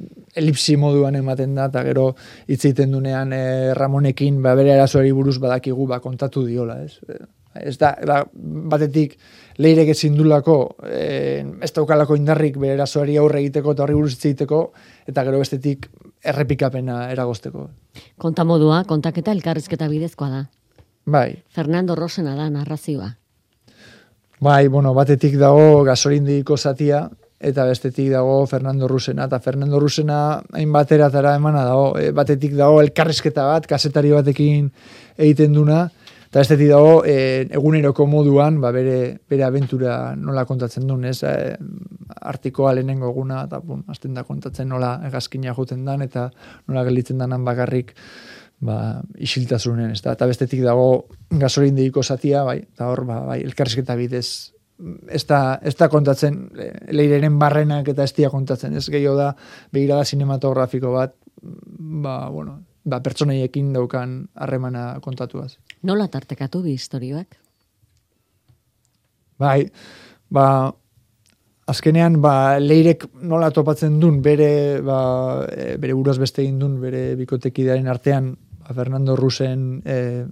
elipsi 0.40 0.78
moduan 0.80 1.18
ematen 1.18 1.50
da, 1.52 1.66
eta 1.68 1.82
gero 1.84 2.06
hitz 2.48 2.62
egiten 2.62 2.94
dunean 2.94 3.34
e, 3.36 3.40
Ramonekin 3.76 4.38
ba, 4.40 4.54
bere 4.56 4.72
arazoari 4.72 5.10
buruz 5.12 5.34
badakigu 5.42 5.84
ba, 5.90 5.98
kontatu 6.00 6.46
diola. 6.46 6.78
Ez, 6.80 6.96
ez 7.60 7.74
da, 7.76 7.90
da 8.08 8.16
batetik 8.72 9.18
leirek 9.60 9.92
ezin 9.92 10.16
dulako, 10.16 10.56
e, 10.88 11.44
ez 11.60 11.70
daukalako 11.76 12.16
indarrik 12.16 12.56
bere 12.56 12.78
arazoari 12.78 13.18
aurre 13.20 13.44
egiteko 13.44 13.76
eta 13.76 13.84
horri 13.84 13.98
buruz 14.00 14.14
hitz 14.14 14.24
egiteko, 14.30 14.62
eta 15.12 15.26
gero 15.28 15.44
bestetik 15.44 15.90
errepikapena 16.24 17.02
eragosteko. 17.12 17.66
Konta 18.16 18.48
modua, 18.48 18.80
kontaketa 18.88 19.36
elkarrizketa 19.36 19.92
bidezkoa 19.92 20.32
da. 20.38 20.42
Bai. 21.04 21.28
Fernando 21.52 22.00
Rosena 22.00 22.32
da 22.32 22.48
narrazioa. 22.48 23.12
Bai, 24.38 24.68
bueno, 24.68 24.92
batetik 24.92 25.38
dago 25.40 25.82
gasolindiko 25.84 26.58
zatia, 26.60 27.06
eta 27.40 27.64
bestetik 27.64 28.10
dago 28.12 28.42
Fernando 28.46 28.88
Rusena, 28.88 29.24
eta 29.30 29.38
Fernando 29.40 29.80
Rusena 29.80 30.42
hain 30.52 30.72
bateratara 30.72 31.34
emana 31.36 31.62
dago, 31.64 31.94
e, 31.96 32.10
batetik 32.12 32.52
dago 32.56 32.82
elkarrizketa 32.82 33.46
bat, 33.48 33.66
kasetari 33.66 34.12
batekin 34.12 34.68
egiten 35.16 35.56
duna, 35.56 35.86
eta 36.28 36.42
bestetik 36.42 36.68
dago 36.68 37.00
e, 37.08 37.46
eguneroko 37.48 38.04
moduan, 38.04 38.60
ba, 38.60 38.74
bere, 38.76 39.16
bere 39.24 39.48
aventura 39.48 40.14
nola 40.20 40.44
kontatzen 40.44 40.84
duen, 40.84 41.08
ez, 41.08 41.22
e, 41.24 41.56
artikoa 42.20 42.74
lehenengo 42.76 43.08
eguna, 43.08 43.46
eta 43.48 43.64
bun, 43.64 43.86
azten 43.88 44.12
da 44.12 44.28
kontatzen 44.28 44.68
nola 44.68 44.98
egazkina 45.08 45.56
juten 45.56 45.88
dan, 45.88 46.04
eta 46.04 46.28
nola 46.68 46.84
gelditzen 46.84 47.24
danan 47.24 47.48
bakarrik, 47.48 47.96
ba, 48.60 49.02
isiltasunen, 49.20 49.92
ez 49.92 50.02
da, 50.04 50.14
eta 50.16 50.28
bestetik 50.28 50.62
dago 50.64 51.06
gasolin 51.30 51.76
deiko 51.76 52.02
zatia, 52.02 52.44
bai, 52.46 52.60
eta 52.64 52.88
hor, 52.90 53.04
ba, 53.08 53.20
bai, 53.26 53.40
elkarrizketa 53.44 53.96
bidez, 53.98 54.52
ez 55.08 55.24
da, 55.28 55.58
ez 55.62 55.74
da 55.76 55.88
kontatzen, 55.92 56.38
leireren 56.92 57.38
barrenak 57.40 57.88
eta 57.92 58.04
ez 58.04 58.14
dia 58.16 58.30
kontatzen, 58.32 58.76
ez 58.76 58.86
gehiago 58.92 59.16
da, 59.18 59.32
begirada 59.72 60.04
cinematografiko 60.04 60.92
bat, 60.96 61.16
ba, 61.42 62.18
bueno, 62.32 62.60
ba, 62.84 63.00
pertsonaiekin 63.04 63.72
daukan 63.76 64.22
harremana 64.34 64.88
kontatuaz. 65.04 65.56
Nola 65.82 66.08
tartekatu 66.08 66.62
bi 66.64 66.76
historioak? 66.76 67.38
Bai, 69.40 69.66
ba, 70.32 70.72
azkenean, 71.68 72.20
ba, 72.22 72.56
leirek 72.62 73.08
nola 73.26 73.50
topatzen 73.54 73.98
duen, 74.00 74.20
bere, 74.24 74.80
ba, 74.86 74.98
e, 75.50 75.74
bere 75.82 75.96
buruaz 75.98 76.16
beste 76.22 76.44
egin 76.44 76.60
duen, 76.62 76.78
bere 76.80 77.02
bikotekidearen 77.18 77.88
artean, 77.90 78.34
Fernando 78.74 79.16
Rusen, 79.16 79.82
e, 79.84 80.24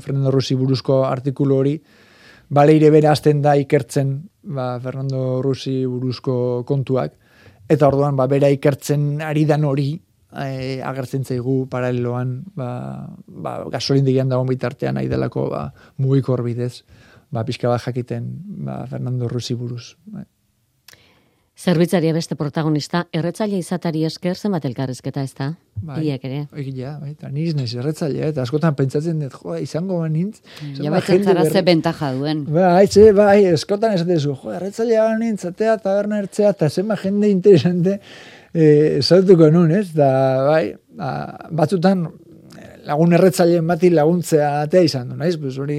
Fernando 0.00 0.30
Rusi 0.30 0.54
buruzko 0.54 1.04
artikulu 1.06 1.56
hori, 1.56 1.74
baleire 2.50 2.90
bere 2.90 3.08
azten 3.08 3.42
da 3.42 3.54
ikertzen 3.56 4.16
ba, 4.42 4.78
Fernando 4.82 5.40
Rusi 5.42 5.84
buruzko 5.86 6.64
kontuak, 6.66 7.14
eta 7.70 7.88
orduan 7.88 8.16
ba, 8.18 8.26
bera 8.26 8.50
ikertzen 8.50 9.20
ari 9.22 9.44
dan 9.46 9.64
hori 9.64 9.92
e, 9.94 10.80
agertzen 10.82 11.24
zaigu 11.24 11.64
paraleloan 11.70 12.40
ba, 12.56 12.70
ba, 13.26 13.54
gasolin 13.70 14.04
digian 14.06 14.28
dagoen 14.30 14.50
bitartean 14.50 14.98
nahi 14.98 15.08
delako 15.10 15.48
ba, 15.52 15.68
mugikor 16.02 16.42
bidez, 16.46 16.82
ba, 17.30 17.44
pixka 17.46 17.70
bat 17.70 17.82
jakiten 17.86 18.28
ba, 18.66 18.84
Fernando 18.90 19.28
Rusi 19.28 19.54
buruz. 19.54 19.94
Ba. 20.06 20.26
Zerbitzaria 21.60 22.14
beste 22.16 22.36
protagonista, 22.40 23.02
erretzaile 23.12 23.58
izatari 23.60 24.06
esker 24.08 24.38
zenbat 24.38 24.64
elkarrezketa 24.64 25.20
ez 25.26 25.34
da? 25.36 25.50
Bai, 25.84 25.98
Iek 26.06 26.22
ere. 26.24 26.38
Egia, 26.56 26.94
bai, 27.02 27.10
eta 27.12 27.28
niriz 27.28 27.52
naiz 27.58 27.74
erretzailea, 27.74 28.30
eta 28.32 28.46
askotan 28.46 28.78
pentsatzen 28.78 29.20
dut, 29.20 29.36
joa, 29.42 29.58
izango 29.60 29.98
banintz. 30.00 30.40
Ja, 30.78 30.88
bai, 30.94 31.02
zara 31.20 31.44
ze 31.44 31.60
bentaja 31.66 32.14
duen. 32.16 32.46
Bai, 32.48 32.86
ze, 32.88 33.10
bai, 33.16 33.44
eskotan 33.50 33.98
esaten 33.98 34.22
zu, 34.22 34.38
joa, 34.40 34.56
erretzailea 34.56 35.04
banintz, 35.10 35.44
atea, 35.50 35.76
taberna 35.84 36.22
ertzea, 36.24 36.54
eta 36.56 36.70
zema 36.70 36.96
jende 37.02 37.28
interesante, 37.28 37.98
eh, 38.54 39.02
zautuko 39.02 39.50
nun, 39.52 39.76
ez? 39.82 39.90
Da, 39.92 40.10
bai, 40.48 40.64
da, 40.96 41.12
batzutan, 41.60 42.06
lagun 42.90 43.14
erretzaileen 43.14 43.66
bati 43.70 43.90
laguntzea 43.94 44.48
atea 44.64 44.82
izan 44.86 45.12
du, 45.12 45.16
naiz? 45.20 45.36
Pues 45.40 45.56
hori 45.62 45.78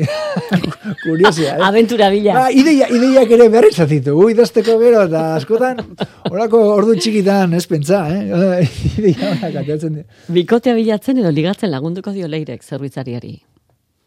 kuriosia, 1.03 1.57
eh? 1.57 1.67
Aventura 1.67 2.09
bila. 2.13 2.35
Ba, 2.37 2.45
ideia, 2.55 2.87
ideiak 2.93 3.33
ere 3.37 3.47
berriz 3.51 3.75
atitu, 3.83 4.15
ui, 4.15 4.31
idazteko 4.35 4.77
gero, 4.81 5.03
eta 5.09 5.23
askotan, 5.35 5.81
horako 6.29 6.63
ordu 6.77 6.95
txikitan, 6.99 7.55
ez 7.57 7.65
pentsa, 7.69 8.03
eh? 8.15 8.67
ideia 9.01 9.33
honak 9.33 9.61
ateatzen 9.63 9.99
dira. 9.99 10.21
Bikotea 10.39 10.75
bilatzen 10.77 11.19
edo 11.23 11.33
ligatzen 11.35 11.73
lagunduko 11.73 12.15
dio 12.15 12.31
leirek 12.31 12.63
zerbitzariari. 12.63 13.35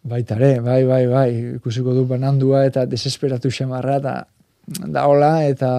Baitare, 0.04 0.58
bai, 0.64 0.82
bai, 0.88 1.04
bai, 1.08 1.28
ikusiko 1.58 1.94
du 1.96 2.04
banandua 2.08 2.64
eta 2.68 2.84
desesperatu 2.88 3.52
xamarra, 3.52 4.00
eta 4.00 4.16
da 4.96 5.06
hola, 5.08 5.34
eta 5.48 5.70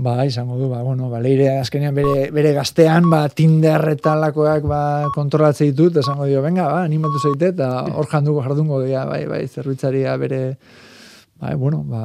Ba, 0.00 0.24
izango 0.24 0.56
du, 0.56 0.70
ba, 0.70 0.80
bueno, 0.80 1.10
ba, 1.12 1.18
leire 1.20 1.58
azkenean 1.60 1.92
bere, 1.92 2.30
bere 2.32 2.54
gaztean, 2.56 3.10
ba, 3.12 3.26
Tinder 3.28 3.82
eta 3.92 4.14
lakoak, 4.16 4.64
ba, 4.64 4.78
kontrolatzea 5.12 5.68
ditut, 5.68 5.98
esango 6.00 6.24
dio, 6.24 6.40
venga, 6.40 6.70
ba, 6.72 6.78
animatu 6.86 7.20
zaite, 7.20 7.50
eta 7.52 7.68
hor 7.84 8.08
janduko 8.08 8.40
jardungo 8.46 8.78
dira, 8.80 9.02
bai, 9.04 9.26
bai, 9.28 9.42
zerbitzaria 9.44 10.16
bere, 10.16 10.40
bai, 11.36 11.52
bueno, 11.60 11.82
ba, 11.84 12.00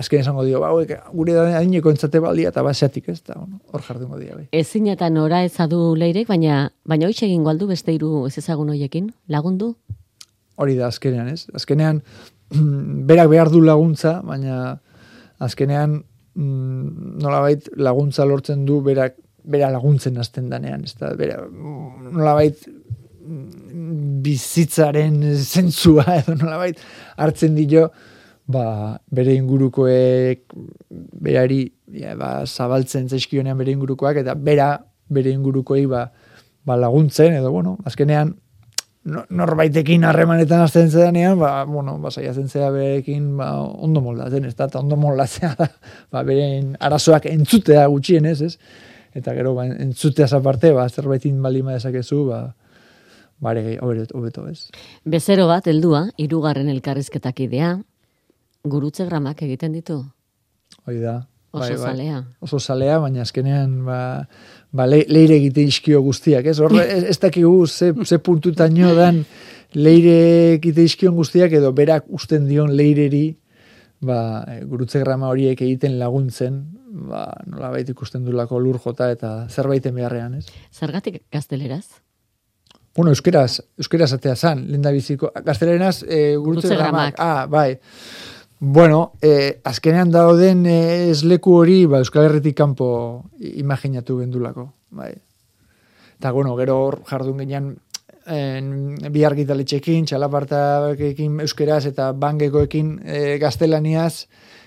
azkenean 0.00 0.24
esango 0.24 0.46
dio, 0.48 0.64
ba, 0.64 0.72
gure 1.12 1.36
da 1.36 1.44
adineko 1.60 1.92
entzate 1.92 2.24
baldia, 2.24 2.54
eta 2.54 2.64
ba, 2.64 2.72
ez, 2.72 2.82
eta, 2.88 3.36
bueno, 3.36 3.60
hor 3.68 3.84
jardungo 3.84 4.16
dira, 4.16 4.40
bai. 4.40 4.48
Ezin 4.56 4.88
eta 4.88 5.12
nora 5.12 5.44
ezadu 5.44 5.94
leirek, 6.00 6.24
baina, 6.32 6.70
baina 6.88 7.12
hoxe 7.12 7.28
egin 7.28 7.44
galdu 7.44 7.68
beste 7.68 7.92
hiru 7.92 8.24
ez 8.30 8.38
ezagun 8.40 8.72
hoiekin, 8.72 9.12
lagundu? 9.28 9.74
Hori 10.56 10.80
da, 10.80 10.88
azkenean, 10.88 11.28
ez? 11.28 11.50
Azkenean, 11.52 12.00
berak 13.12 13.28
behar 13.28 13.52
du 13.52 13.60
laguntza, 13.60 14.22
baina, 14.24 14.78
azkenean, 15.36 16.00
nolabait 16.36 17.66
laguntza 17.76 18.24
lortzen 18.24 18.64
du 18.66 18.80
berak 18.84 19.16
bera 19.44 19.70
laguntzen 19.72 20.18
hasten 20.20 20.50
danean, 20.50 20.84
ez 20.84 20.94
da, 20.98 21.14
bera, 21.16 21.40
nolabait 21.48 22.60
mm, 22.68 24.20
bizitzaren 24.24 25.20
zentzua 25.40 26.04
edo 26.18 26.36
nolabait 26.38 26.80
hartzen 27.16 27.56
dio, 27.58 27.88
ba, 28.50 28.98
bere 29.10 29.34
ingurukoek 29.38 30.44
berari 31.24 31.64
ja, 31.96 32.14
ba, 32.18 32.44
zabaltzen 32.46 33.08
zaizkionean 33.08 33.58
bere 33.58 33.74
ingurukoak, 33.76 34.22
eta 34.22 34.36
bera 34.36 34.74
bere 35.10 35.32
ingurukoei 35.34 35.86
ba, 35.90 36.06
ba 36.66 36.76
laguntzen, 36.78 37.34
edo 37.40 37.50
bueno, 37.54 37.78
azkenean 37.88 38.36
norbaitekin 39.04 40.04
harremanetan 40.04 40.60
azten 40.66 40.90
zedanean, 40.90 41.38
ba, 41.40 41.64
bueno, 41.64 41.96
ba, 41.98 42.10
saiatzen 42.10 42.48
zea 42.48 42.68
berekin 42.70 43.36
ba, 43.38 43.54
ondo 43.60 44.02
moldatzen, 44.04 44.44
ez 44.44 44.54
da, 44.58 44.68
eta 44.68 44.80
ondo 44.82 44.98
moldatzea 45.00 45.54
da, 45.56 45.68
ba, 46.12 46.22
beren 46.26 46.74
arazoak 46.80 47.30
entzutea 47.30 47.86
gutxien 47.88 48.28
ez? 48.28 48.58
Eta 49.16 49.34
gero, 49.34 49.54
ba, 49.56 49.64
entzutea 49.66 50.28
zaparte, 50.28 50.74
ba, 50.76 50.88
zerbaitin 50.88 51.40
balima 51.42 51.72
dezakezu, 51.72 52.26
ba, 52.28 52.42
bare, 53.40 53.78
hobeto, 53.80 54.46
ez? 54.50 54.68
Bezero 55.04 55.48
bat, 55.48 55.66
heldua, 55.66 56.10
irugarren 56.20 56.68
elkarrizketak 56.68 57.40
idea, 57.48 57.78
gurutze 58.64 59.08
gramak 59.08 59.40
egiten 59.48 59.72
ditu? 59.72 60.02
Hoi 60.84 61.00
da. 61.00 61.22
Oso 61.50 61.64
bai, 61.64 61.76
bai. 61.76 61.78
zalea. 61.78 62.24
Oso 62.40 62.60
zalea, 62.60 62.98
baina 63.02 63.22
azkenean, 63.22 63.84
ba, 63.84 64.00
ba, 64.70 64.86
le, 64.86 65.02
leire 65.10 65.36
egite 65.40 65.64
izkio 65.66 66.02
guztiak, 66.02 66.46
ez? 66.46 66.58
Horre, 66.62 66.84
ez, 66.84 67.04
ez 67.10 67.18
dakigu 67.18 67.66
ze, 67.66 67.92
ze 68.04 68.20
puntutaino 68.22 68.94
dan 68.94 69.24
leire 69.74 70.18
egite 70.56 70.84
izkion 70.86 71.16
guztiak, 71.18 71.52
edo 71.58 71.72
berak 71.74 72.06
usten 72.14 72.46
dion 72.46 72.70
leireri, 72.78 73.24
ba, 74.06 74.44
e, 74.46 74.60
gurutze 74.70 75.02
grama 75.02 75.30
horiek 75.30 75.58
egiten 75.66 75.98
laguntzen, 75.98 76.62
ba, 77.10 77.26
nola 77.50 77.72
baita 77.74 77.94
ikusten 77.96 78.24
du 78.24 78.34
lako 78.36 78.62
lur 78.62 78.78
jota 78.82 79.10
eta 79.10 79.34
zerbaiten 79.50 79.94
beharrean, 79.98 80.38
ez? 80.38 80.46
Zergatik 80.70 81.24
gazteleraz? 81.32 81.86
Bueno, 82.94 83.10
euskeraz, 83.14 83.60
euskeraz 83.78 84.12
atea 84.16 84.34
zan, 84.34 84.64
lenda 84.70 84.90
biziko. 84.90 85.30
Gazteleraz, 85.46 86.00
e, 86.02 86.36
gurutze, 86.38 86.74
gramak. 86.74 87.18
Ah, 87.18 87.46
bai. 87.50 87.78
Bueno, 88.60 89.12
eh, 89.22 89.60
azkenean 89.64 90.10
dauden 90.12 90.66
eh, 90.68 91.10
esleku 91.10 91.54
hori 91.56 91.86
ba, 91.88 92.02
Euskal 92.04 92.26
Herritik 92.28 92.58
kanpo 92.58 93.30
imaginatu 93.40 94.18
gendulako. 94.20 94.66
Bai. 94.90 95.14
Eta, 96.18 96.30
bueno, 96.36 96.52
gero 96.58 96.76
hor 96.84 96.98
jardun 97.08 97.40
ginean 97.40 97.70
bi 99.10 99.24
argitaletxekin, 99.24 100.04
txalapartakekin 100.06 101.40
euskeraz 101.40 101.86
eta 101.88 102.10
bangekoekin 102.12 102.92
eh, 103.02 103.38
gaztelaniaz, 103.40 104.26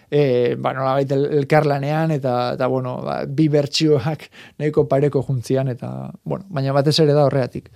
eh, 0.10 0.56
ba, 0.58 0.74
nola 0.74 0.96
baita 0.98 1.16
elkarlanean, 1.16 2.12
eta, 2.18 2.54
eta 2.58 2.68
bueno, 2.68 2.98
ba, 3.06 3.22
bi 3.28 3.48
bertsioak 3.48 4.28
nahiko 4.60 4.88
pareko 4.90 5.24
juntzian, 5.24 5.70
eta, 5.70 6.12
bueno, 6.26 6.46
baina 6.50 6.74
batez 6.74 6.98
ere 7.06 7.14
da 7.14 7.28
horreatik. 7.30 7.70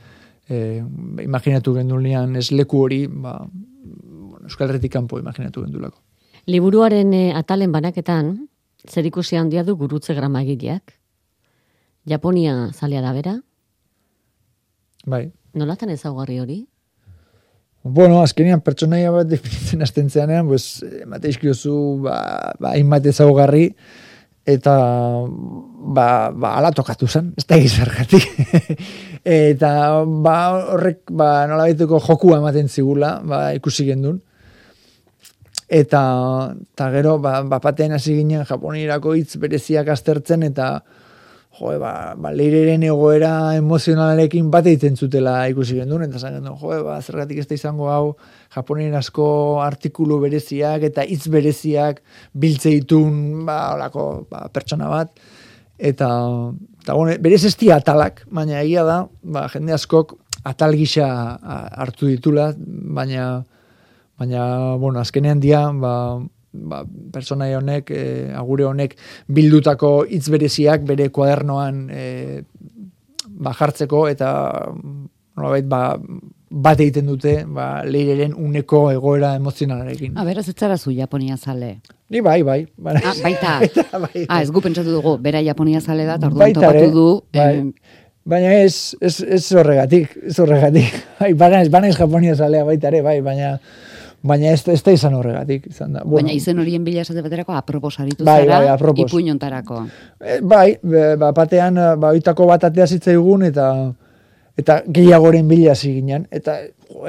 Eh, 0.49 0.81
imaginatu 1.23 1.75
gendulian 1.75 2.35
esleku 2.39 2.83
hori, 2.87 3.05
ba, 3.07 3.37
Euskal 4.47 4.69
Herritik 4.71 4.93
kanpo 4.93 5.19
imaginatu 5.19 5.61
gendulako. 5.65 6.06
Liburuaren 6.47 7.11
e, 7.11 7.23
atalen 7.35 7.73
banaketan, 7.75 8.31
zer 8.87 9.07
ikusi 9.09 9.35
handia 9.35 9.65
du 9.67 9.75
gurutze 9.75 10.13
grama 10.15 10.45
egileak? 10.45 10.93
Japonia 12.07 12.69
zalea 12.71 13.01
da 13.03 13.11
bera? 13.11 13.33
Bai. 15.03 15.25
Nolatan 15.59 15.91
ezaugarri 15.91 16.39
hori? 16.39 16.61
Bueno, 17.83 18.21
azkenean 18.23 18.63
pertsonaia 18.63 19.11
bat 19.11 19.27
definitzen 19.33 19.83
azten 19.83 20.07
zeanean, 20.09 20.47
pues, 20.47 20.85
mateizkiozu, 21.11 21.75
ba, 22.07 22.15
ba, 22.63 22.71
inbat 22.79 23.11
ezaugarri, 23.11 23.67
eta 24.47 24.77
ba, 25.97 26.07
ba 26.31 26.53
ala 26.61 26.71
tokatu 26.71 27.11
zen, 27.11 27.33
ez 27.35 27.43
da 27.43 27.59
egizargatik. 27.59 28.23
eta 29.51 29.73
ba, 30.07 30.37
horrek 30.77 31.11
ba, 31.11 31.43
nola 31.51 31.67
jokua 31.75 32.39
ematen 32.39 32.71
zigula, 32.71 33.17
ba, 33.27 33.49
ikusi 33.59 33.89
gendun 33.91 34.23
eta 35.67 36.01
ta 36.75 36.91
gero 36.91 37.17
ba 37.19 37.41
bapatean 37.43 37.91
hasi 37.91 38.15
ginen 38.15 38.45
japonirako 38.47 39.13
hitz 39.19 39.35
bereziak 39.35 39.89
aztertzen 39.91 40.43
eta 40.43 40.83
jo, 41.59 41.73
ba, 41.81 42.13
ba 42.17 42.31
leireren 42.31 42.83
egoera 42.85 43.55
emozionalarekin 43.57 44.51
bat 44.53 44.67
egiten 44.69 44.95
zutela 44.95 45.47
ikusi 45.51 45.79
gendun, 45.79 46.05
eta 46.05 46.19
zan 46.19 46.37
gendun, 46.37 46.57
jo, 46.59 46.83
ba, 46.85 46.99
zergatik 47.01 47.41
ez 47.41 47.47
da 47.49 47.57
izango 47.57 47.89
hau, 47.91 48.13
japonien 48.53 48.95
asko 48.97 49.27
artikulu 49.65 50.19
bereziak 50.21 50.85
eta 50.87 51.05
hitz 51.07 51.25
bereziak 51.33 52.03
biltze 52.33 52.75
ditun, 52.77 53.45
ba, 53.47 53.73
olako, 53.75 54.27
ba, 54.31 54.45
pertsona 54.53 54.91
bat, 54.91 55.11
eta, 55.77 56.09
eta 56.83 56.97
bueno, 56.97 57.17
berez 57.21 57.43
ez 57.49 57.55
atalak, 57.73 58.23
baina 58.29 58.61
egia 58.61 58.85
da, 58.87 59.01
ba, 59.23 59.47
jende 59.53 59.73
askok 59.73 60.17
atal 60.47 60.77
gisa 60.77 61.07
hartu 61.73 62.07
ditula, 62.07 62.53
baina, 62.57 63.43
baina, 64.17 64.75
bueno, 64.75 64.99
azkenean 64.99 65.39
dia, 65.39 65.67
ba, 65.71 65.93
ba, 66.51 66.83
personai 67.13 67.53
honek, 67.55 67.91
e, 67.91 68.31
agure 68.35 68.65
honek 68.65 68.97
bildutako 69.27 70.05
hitz 70.09 70.27
bereziak 70.33 70.85
bere 70.87 71.09
kuadernoan 71.13 71.85
e, 71.91 72.05
ba, 73.27 73.53
jartzeko 73.53 74.07
eta 74.09 74.31
nolabait 75.37 75.67
ba, 75.69 75.81
bat 76.49 76.79
egiten 76.79 77.07
dute 77.11 77.35
ba, 77.53 77.83
leireren 77.85 78.33
uneko 78.33 78.87
egoera 78.93 79.35
emozionalarekin. 79.37 80.17
A 80.17 80.25
beraz, 80.25 80.47
ez 80.49 80.81
zu 80.81 80.91
Japonia 80.91 81.37
zale? 81.37 81.79
Ni 82.09 82.21
bai, 82.21 82.41
bai. 82.43 82.65
bai. 82.77 82.95
Ah, 83.03 83.13
baita. 83.21 83.59
baita 83.63 83.99
bai. 83.99 84.25
Ah, 84.27 84.41
ez 84.41 84.51
gu 84.51 84.61
pentsatu 84.61 84.91
dugu, 84.91 85.17
bera 85.17 85.43
Japonia 85.43 85.81
zale 85.81 86.05
da, 86.05 86.17
orduan 86.17 86.53
topatu 86.53 86.91
du. 86.91 87.07
Bai. 87.33 87.71
Baina 88.27 88.53
ez, 88.59 88.95
ez, 88.99 89.21
ez 89.21 89.43
horregatik, 89.55 90.17
ez 90.27 90.39
horregatik. 90.39 90.95
Bai, 91.19 91.31
banaiz, 91.33 91.69
banaiz 91.71 91.95
Japonia 91.95 92.35
zalea 92.35 92.65
baita 92.67 92.89
ere, 92.89 92.99
bai, 93.01 93.21
baina 93.23 93.53
baina 94.27 94.51
ez, 94.53 94.61
ez 94.67 94.81
da 94.83 94.93
izan 94.95 95.15
horregatik. 95.17 95.67
Izan 95.71 95.95
da. 95.95 96.03
Bueno, 96.03 96.27
baina 96.27 96.35
izen 96.37 96.59
horien 96.59 96.83
bila 96.85 97.01
esate 97.05 97.23
baterako 97.25 97.55
aproposaritu 97.57 98.25
bai, 98.27 98.41
zara, 98.45 98.59
bai, 98.59 98.69
apropos. 98.75 99.07
ipuinontarako. 99.07 99.81
E, 100.19 100.39
bai, 100.41 100.77
ba, 100.83 101.31
batean, 101.31 101.79
ba, 101.99 102.13
oitako 102.15 102.47
bat 102.51 102.67
atea 102.69 102.87
zitzaigun, 102.87 103.47
eta 103.49 103.71
eta 104.57 104.81
gehiagoren 104.89 105.47
bila 105.47 105.75
ziginen, 105.75 106.25
eta 106.31 106.59
jo, 106.89 107.05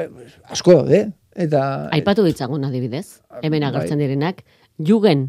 asko 0.51 0.83
daude. 0.83 1.07
Eta, 1.39 1.63
Aipatu 1.95 2.25
ditzagun 2.27 2.67
adibidez, 2.67 3.21
hemen 3.43 3.63
bai. 3.63 3.69
agertzen 3.71 4.03
direnak, 4.03 4.43
jugen. 4.79 5.29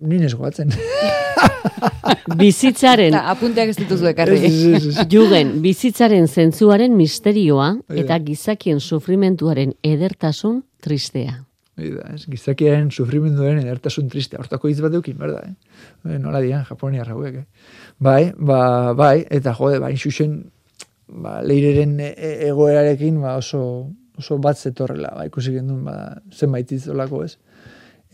Ninez 0.00 0.34
goatzen. 0.34 0.72
bizitzaren 2.42 3.16
apunteak 3.18 3.72
ez 3.72 3.78
dituzu 3.80 4.10
ekarri. 4.12 4.52
Jugen, 5.12 5.56
bizitzaren 5.64 6.28
zentzuaren 6.28 6.96
misterioa 6.96 7.72
eta 8.02 8.18
gizakien 8.24 8.80
sufrimentuaren 8.80 9.74
edertasun 9.84 10.62
tristea. 10.82 11.42
Ida, 11.76 12.06
ez, 12.14 12.22
gizakiaren 12.32 12.88
sufrimenduaren 12.88 13.60
edertasun 13.60 14.08
tristea. 14.08 14.40
Hortako 14.40 14.70
hitz 14.70 14.78
bat 14.80 14.94
dukin, 14.94 15.16
berda, 15.20 15.42
eh? 15.44 16.16
nola 16.22 16.40
dian, 16.40 16.64
Japonia 16.64 17.04
rauek, 17.04 17.42
eh? 17.42 17.72
Bai, 18.00 18.32
ba, 18.32 18.94
bai, 18.96 19.26
eta 19.28 19.52
jode, 19.58 19.82
bai, 19.82 19.92
xuxen, 20.00 20.38
ba, 21.20 21.42
leireren 21.44 21.98
e, 22.00 22.14
e, 22.16 22.30
egoerarekin, 22.48 23.20
ba, 23.20 23.34
oso, 23.42 23.60
oso 24.16 24.38
bat 24.40 24.56
zetorrela, 24.56 25.12
ba, 25.18 25.26
ikusi 25.28 25.52
gendun, 25.58 25.84
ba, 25.84 25.98
zenbait 26.32 26.72
hitz 26.72 26.88
ez? 26.88 27.36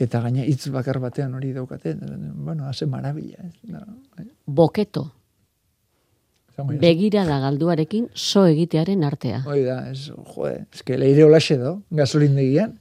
Eta 0.02 0.20
gaina 0.24 0.44
hitz 0.48 0.68
bakar 0.74 0.98
batean 1.02 1.34
hori 1.34 1.52
daukate, 1.56 1.94
bueno, 1.96 2.68
haze 2.68 2.86
marabila. 2.86 3.42
Ez? 3.46 3.54
No. 3.70 3.82
Boketo. 4.46 5.10
Begira 6.82 7.24
da 7.24 7.38
galduarekin 7.40 8.10
so 8.14 8.44
egitearen 8.46 9.04
artea. 9.08 9.40
Hoi 9.48 9.62
da, 9.64 9.78
ez, 9.90 10.10
jode, 10.34 10.66
ez 10.68 10.82
que 10.84 10.98
leire 11.00 11.24
olaxe 11.24 11.56
do, 11.58 11.78
gasolindegian. 11.90 12.76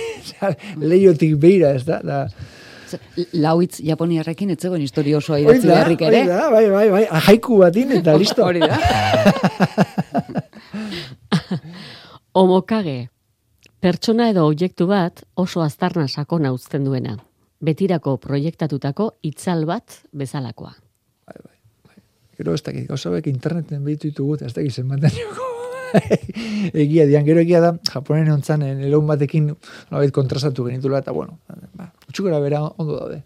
Leiotik 0.90 1.36
beira, 1.40 1.70
ez 1.76 1.84
da, 1.86 2.00
da 2.04 2.24
Lauitz 3.38 3.80
japoniarrekin 3.84 4.50
etzegoen 4.54 4.82
historio 4.82 5.20
osoa 5.20 5.38
idatzi 5.42 5.68
beharrik 5.68 6.02
ere. 6.06 6.22
Hori 6.24 6.30
da, 6.32 6.48
bai, 6.52 6.64
bai, 6.72 6.86
bai, 6.94 7.02
ahaiku 7.20 7.60
batin 7.60 7.94
eta 8.00 8.16
listo. 8.20 8.44
Hori 8.46 8.60
da. 8.64 8.78
Omokage, 12.42 12.98
Pertsona 13.80 14.26
edo 14.28 14.42
objektu 14.44 14.84
bat 14.90 15.22
oso 15.40 15.62
aztarna 15.64 16.04
sakona 16.08 16.50
uzten 16.52 16.84
duena. 16.84 17.14
Betirako 17.64 18.18
proiektatutako 18.20 19.06
itzal 19.24 19.64
bat 19.68 20.02
bezalakoa. 20.12 20.74
Bai, 21.24 21.36
bai, 21.38 21.56
bai. 21.88 21.96
Gero 22.36 22.56
ez 22.56 22.60
dakit, 22.66 22.84
gauza 22.90 23.12
bek 23.14 23.30
interneten 23.32 23.80
behitu 23.84 24.10
ditugu, 24.10 24.36
ez 24.44 24.52
dakit 24.52 24.76
zenbaten 24.76 25.16
egia 26.84 27.06
dian, 27.08 27.24
gero 27.26 27.40
egia 27.40 27.62
da, 27.64 27.70
japonen 27.88 28.28
ontzan, 28.34 28.62
elon 28.68 29.08
batekin 29.08 29.48
nolabait 29.48 30.12
kontrasatu 30.14 30.68
genitula, 30.68 31.00
eta 31.00 31.16
bueno, 31.16 31.40
ba, 31.74 31.88
utxukera 32.12 32.38
bera 32.44 32.60
ondo 32.68 32.98
daude. 32.98 33.22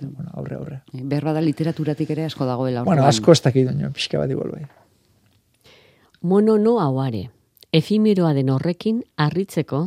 Bueno, 0.00 0.30
aurre, 0.32 0.56
aurre. 0.56 0.80
Behar 0.94 1.28
bada 1.28 1.44
literaturatik 1.44 2.10
ere 2.16 2.24
asko 2.30 2.48
dagoela. 2.48 2.86
Bueno, 2.88 3.04
asko 3.04 3.36
ez 3.36 3.42
dakit, 3.44 3.70
pixka 3.92 4.24
bat 4.24 4.32
igual 4.32 4.56
bai. 4.56 4.64
Mono 6.22 6.56
no 6.56 6.78
hauare 6.80 7.28
efimeroa 7.72 8.32
den 8.36 8.50
horrekin 8.52 9.02
harritzeko, 9.16 9.82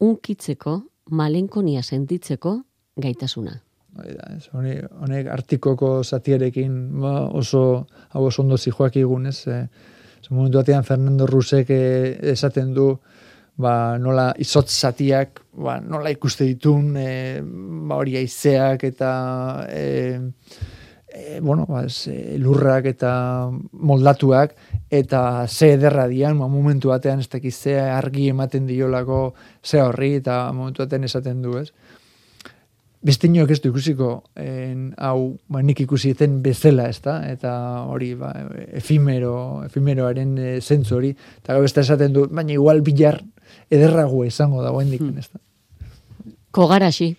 unkitzeko, 0.00 0.74
malenkonia 1.10 1.82
sentitzeko 1.82 2.54
gaitasuna. 3.00 3.54
Bai 3.98 4.12
da, 4.14 4.28
ez, 4.36 4.48
honek 4.52 5.30
artikoko 5.32 6.02
zatierekin 6.04 6.74
ba, 7.02 7.12
oso 7.34 7.62
hau 8.14 8.26
oso 8.28 8.42
ondo 8.44 8.58
zijoak 8.58 8.96
egun, 9.00 9.26
ez, 9.26 9.40
e, 9.48 9.62
momentu 10.30 10.60
batean 10.60 10.84
Fernando 10.84 11.26
Rusek 11.26 11.70
e, 11.72 11.82
esaten 12.32 12.74
du, 12.76 12.90
ba, 13.58 13.96
nola 13.98 14.28
izotz 14.38 14.70
zatiak, 14.76 15.42
ba, 15.64 15.78
nola 15.80 16.12
ikuste 16.14 16.46
ditun, 16.46 16.92
e, 17.00 17.40
ba, 17.42 17.96
hori 17.96 18.18
aizeak 18.20 18.84
eta 18.90 19.12
e, 19.72 19.86
e, 21.08 21.40
bueno, 21.40 21.66
ba, 21.68 21.84
lurrak 22.38 22.86
eta 22.92 23.50
moldatuak, 23.72 24.54
eta 24.90 25.46
ze 25.48 25.72
ederra 25.74 26.06
dian, 26.08 26.38
ba, 26.38 26.48
momentu 26.48 26.92
batean 26.92 27.20
ez 27.20 27.28
dakiz 27.28 27.54
ze 27.56 27.78
argi 27.80 28.28
ematen 28.28 28.66
diolako 28.66 29.34
ze 29.62 29.80
horri, 29.82 30.14
eta 30.20 30.52
momentu 30.52 30.84
batean 30.84 31.04
esaten 31.04 31.42
du, 31.42 31.56
ez? 31.58 31.72
Beste 33.00 33.28
inoak 33.28 33.52
ez 33.54 33.60
du 33.62 33.70
ikusiko, 33.70 34.24
en, 34.34 34.92
hau, 34.98 35.38
ba, 35.48 35.62
nik 35.62 35.80
ikusieten 35.80 36.40
bezala, 36.42 36.88
ez 36.88 37.00
da? 37.00 37.20
Eta 37.30 37.52
hori, 37.88 38.12
ba, 38.18 38.32
efimero, 38.72 39.64
efimeroaren 39.68 40.36
e, 40.38 40.52
zentzu 40.60 40.98
hori, 40.98 41.14
eta 41.42 41.56
gau 41.56 41.64
beste 41.64 41.84
esaten 41.86 42.12
du, 42.12 42.26
baina 42.28 42.52
igual 42.56 42.82
bilar 42.82 43.22
ederrago 43.70 44.24
izango 44.26 44.62
dagoen 44.62 44.90
diken, 44.90 45.14
hmm. 45.14 45.18
ez 45.18 45.30
da? 45.32 46.34
Kogaraxi, 46.50 47.12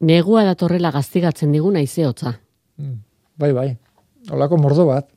negua 0.00 0.44
datorrela 0.48 0.90
gaztigatzen 0.90 1.52
diguna 1.52 1.82
izeotza. 1.84 2.38
Mm. 2.80 2.98
Bai, 3.40 3.52
bai. 3.56 3.68
Olako 4.32 4.58
mordo 4.60 4.86
bat. 4.88 5.08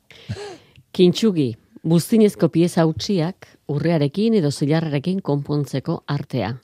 Kintxugi, 0.94 1.50
buztinezko 1.84 2.48
pieza 2.52 2.86
utziak 2.88 3.48
urrearekin 3.72 4.38
edo 4.40 4.50
zilarrarekin 4.50 5.20
konpontzeko 5.24 6.02
artea. 6.08 6.54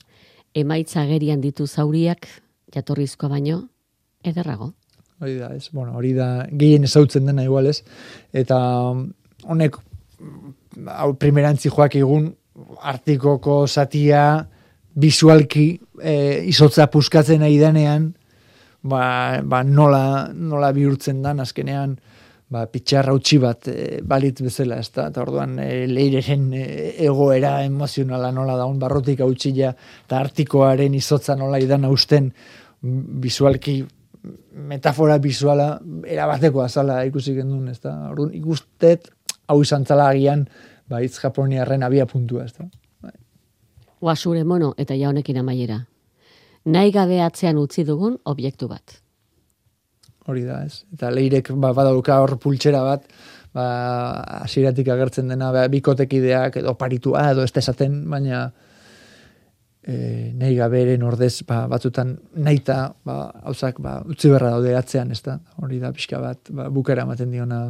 Emaitza 0.55 1.05
gerian 1.09 1.41
ditu 1.41 1.67
zauriak 1.67 2.29
jatorrizkoa 2.75 3.31
baino 3.33 3.63
ederrago. 4.25 4.73
Hori 5.21 5.37
da, 5.37 5.51
ez. 5.55 5.69
Bueno, 5.73 5.93
hori 5.99 6.15
da 6.17 6.47
gehien 6.49 6.87
ezautzen 6.89 7.27
dena 7.29 7.45
igual, 7.45 7.69
ez. 7.69 7.83
Eta 8.33 8.59
honek 9.45 9.77
hau 10.95 11.13
primerantzi 11.21 11.69
joak 11.69 11.97
egun 12.01 12.31
artikoko 12.81 13.67
satia 13.67 14.47
visualki 15.01 15.67
e, 16.03 16.15
izotza 16.51 16.89
puskatzen 16.93 17.41
nahi 17.45 17.59
denean, 17.61 18.11
ba, 18.83 19.40
ba 19.43 19.62
nola, 19.64 20.31
nola 20.33 20.73
bihurtzen 20.73 21.23
dan 21.23 21.40
azkenean 21.40 21.99
ba, 22.51 22.64
pitxarra 22.66 23.14
utzi 23.14 23.38
bat 23.43 23.69
e, 23.71 24.01
balit 24.07 24.43
bezala, 24.43 24.81
ez 24.81 24.90
da, 24.95 25.09
eta 25.12 25.23
orduan 25.23 25.59
e, 25.62 25.87
leireren 25.90 26.49
e, 26.57 26.64
egoera 27.07 27.61
emozionala 27.66 28.33
nola 28.35 28.57
daun 28.59 28.79
barrotik 28.79 29.21
hau 29.21 29.31
eta 29.33 30.19
artikoaren 30.19 30.95
izotza 30.95 31.37
nola 31.37 31.59
idan 31.59 31.85
hausten 31.85 32.33
visualki 32.83 33.85
metafora 34.53 35.19
visuala 35.19 35.79
erabateko 36.05 36.62
azala 36.62 37.05
ikusi 37.05 37.35
gendun, 37.35 37.69
ez 37.69 37.81
da, 37.81 38.11
orduan 38.11 38.35
ikustet 38.35 39.11
hau 39.49 39.61
izan 39.62 39.87
zala 39.87 40.09
agian 40.09 40.49
ba, 40.88 41.01
itz 41.01 41.21
japoniarren 41.21 41.83
abia 41.83 42.07
puntua, 42.07 42.45
ez 42.45 42.55
da. 42.59 42.69
Oasure 44.01 44.45
mono 44.49 44.73
eta 44.81 44.97
jaunekin 44.97 45.37
amaiera 45.37 45.83
nahi 46.64 46.92
gabe 46.92 47.20
atzean 47.25 47.59
utzi 47.61 47.85
dugun 47.85 48.18
objektu 48.25 48.68
bat. 48.68 49.01
Hori 50.29 50.44
da, 50.44 50.62
ez. 50.64 50.85
Eta 50.94 51.11
leirek 51.11 51.53
ba, 51.57 51.73
badauka 51.77 52.18
hor 52.23 52.37
pultsera 52.42 52.83
bat, 52.85 53.07
ba, 53.57 53.66
asiratik 54.44 54.88
agertzen 54.92 55.31
dena, 55.33 55.51
ba, 55.55 55.66
bikotekideak 55.73 56.61
edo 56.61 56.75
paritua 56.79 57.31
edo 57.33 57.44
ez 57.46 57.53
esaten, 57.57 58.03
baina 58.11 58.51
e, 59.83 60.33
nahi 60.37 60.57
gaberen 60.59 61.03
ordez 61.07 61.42
ba, 61.49 61.64
batzutan 61.70 62.16
naita 62.37 62.92
ba, 63.05 63.31
hauzak 63.49 63.81
ba, 63.81 64.01
utzi 64.07 64.31
berra 64.33 64.53
daude 64.57 64.77
atzean, 64.77 65.11
ez 65.11 65.23
da. 65.25 65.38
Hori 65.62 65.81
da, 65.81 65.92
pixka 65.96 66.20
bat, 66.23 66.53
ba, 66.53 66.68
bukera 66.70 67.07
ematen 67.09 67.33
diona 67.33 67.62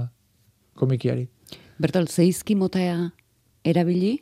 komikiari. 0.80 1.28
Bertol, 1.80 2.10
zeizki 2.10 2.56
motea 2.58 3.12
erabili, 3.64 4.18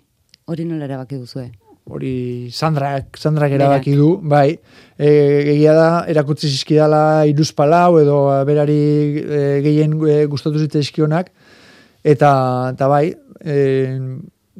hori 0.46 0.68
nola 0.68 0.86
erabaki 0.86 1.18
duzue? 1.18 1.48
Hori 1.88 2.50
Sandrak, 2.52 3.16
Sandrak 3.18 3.54
erabaki 3.56 3.94
du, 3.96 4.08
bai, 4.22 4.58
e, 4.98 5.10
egia 5.54 5.74
da, 5.76 5.90
erakutsi 6.10 6.50
zizkidala 6.50 7.24
iruz 7.30 7.50
palau, 7.56 7.98
edo 8.00 8.18
berari 8.48 8.80
e, 9.22 9.42
gehien 9.64 9.96
e, 10.04 10.18
gustatu 10.30 10.60
zitzaizkionak, 10.64 11.30
eta, 12.04 12.32
eta 12.74 12.90
bai, 12.90 13.06
e, 13.40 13.56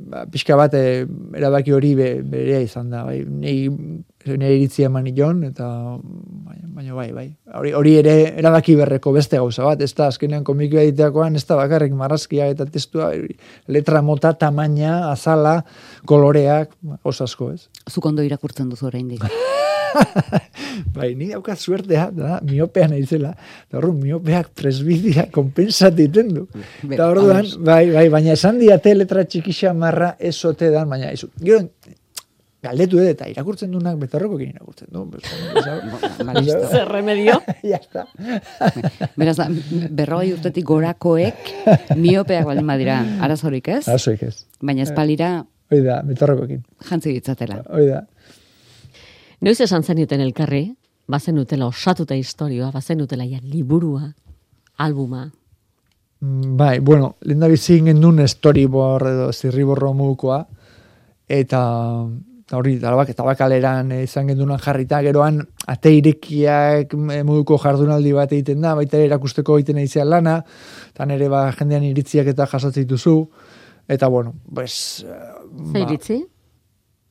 ba, 0.09 0.25
pixka 0.33 0.57
bat 0.59 0.77
e, 0.79 1.05
erabaki 1.37 1.75
hori 1.77 1.95
be, 1.99 2.11
berea 2.23 2.62
izan 2.64 2.91
da, 2.95 3.05
bai, 3.09 3.21
nei, 3.29 3.59
nire 4.37 4.57
iritzia 4.57 4.88
eman 4.91 5.07
nion, 5.09 5.43
eta 5.49 5.67
baina, 5.99 6.95
bai, 6.95 7.09
bai. 7.12 7.27
Hori, 7.59 7.73
hori 7.75 7.95
ere 8.03 8.14
erabaki 8.38 8.77
berreko 8.79 9.12
beste 9.17 9.41
gauza 9.41 9.64
bat, 9.67 9.83
ez 9.83 9.93
da, 9.95 10.09
azkenean 10.12 10.45
komikioa 10.47 10.85
egiteakoan, 10.87 11.37
ez 11.38 11.45
da 11.49 11.59
bakarrik 11.59 11.95
marrazkia 11.97 12.49
eta 12.53 12.67
testua, 12.69 13.11
letra 13.69 14.03
mota, 14.03 14.35
tamaina, 14.38 15.11
azala, 15.12 15.61
koloreak, 16.07 16.75
osasko, 17.03 17.53
ez? 17.57 17.69
Zukondo 17.91 18.27
irakurtzen 18.27 18.69
duzu 18.71 18.91
oraindik. 18.91 19.25
bai, 20.97 21.12
ni 21.19 21.31
daukat 21.33 21.61
suertea, 21.61 22.09
da, 22.14 22.38
miopean 22.47 22.93
naizela, 22.95 23.33
da 23.71 23.81
horren 23.81 23.99
miopeak 24.03 24.51
presbidea 24.59 25.29
kompensat 25.35 25.99
iten 26.03 26.33
du. 26.35 26.45
Eta 26.88 27.09
orduan, 27.11 27.49
bai, 27.64 27.83
bai, 27.95 28.07
baina 28.12 28.35
esan 28.37 28.61
diate 28.61 28.95
letra 28.97 29.25
txikixa 29.25 29.75
marra 29.77 30.14
esote 30.19 30.71
dan, 30.75 30.88
baina, 30.91 31.12
izu, 31.17 31.31
gero, 31.41 31.64
galdetu 32.69 33.01
edo, 33.01 33.11
eta 33.13 33.29
irakurtzen 33.31 33.73
dunak 33.75 33.99
betarroko 34.01 34.39
egin 34.39 34.55
irakurtzen 34.55 34.89
du. 34.93 35.05
Zer 36.73 36.89
remedio? 36.89 37.39
ya 37.73 37.81
está. 37.81 38.07
Beraz, 39.21 39.37
da, 39.41 39.49
berrogei 39.91 40.33
urtetik 40.37 40.67
gorakoek 40.69 41.55
miopeak 41.97 42.47
baldin 42.49 42.69
badira, 42.69 43.01
arazorik 43.25 43.73
ez? 43.79 43.85
Arazorik 43.89 44.27
ez. 44.29 44.35
Baina 44.63 44.85
espalira 44.87 45.39
Hoi 45.69 45.83
da, 45.85 46.01
betarrokoekin. 46.07 46.63
jantzi 46.89 47.13
ditzatela. 47.13 47.61
Hoi 47.69 47.89
da. 47.91 48.05
Noiz 49.45 49.59
esan 49.61 49.85
zenuten 49.85 50.23
elkarri, 50.25 50.65
bazen 51.09 51.39
utela 51.39 51.69
osatuta 51.69 52.17
historioa, 52.17 52.71
bazen 52.75 53.03
utela 53.05 53.27
ja 53.29 53.39
liburua, 53.43 54.09
albuma. 54.79 55.27
Mm, 56.21 56.57
Bai, 56.57 56.79
bueno, 56.81 57.15
lehen 57.23 57.45
da 57.45 57.51
bizi 57.53 57.79
gendun 57.85 58.25
storyboard 58.27 59.13
edo 59.13 59.29
zirriborro 59.33 59.93
modukoa, 59.95 60.41
eta 61.29 61.61
eta 62.49 62.57
hori, 62.57 62.79
talabak, 62.81 63.11
eta 63.13 63.25
bakaleran 63.27 63.91
izan 63.99 64.31
gendunan 64.31 64.57
jarrita, 64.65 65.03
geroan 65.05 65.43
ate 65.69 65.91
irekiak 65.99 66.95
eh, 66.97 67.19
moduko 67.29 67.59
jardunaldi 67.61 68.15
bat 68.17 68.33
egiten 68.33 68.63
da, 68.65 68.71
baita 68.79 68.97
erakusteko 69.05 69.59
egiten 69.59 69.83
eizean 69.83 70.09
lana, 70.09 70.39
eta 70.95 71.05
nere 71.11 71.29
ba, 71.29 71.43
jendean 71.59 71.85
iritziak 71.91 72.31
eta 72.33 72.47
jasotzen 72.49 72.87
dituzu, 72.87 73.19
eta 73.89 74.09
bueno, 74.09 74.33
pues... 74.49 75.05
eh, 75.05 75.19
Zer 75.75 75.85
iritzi? 75.85 76.17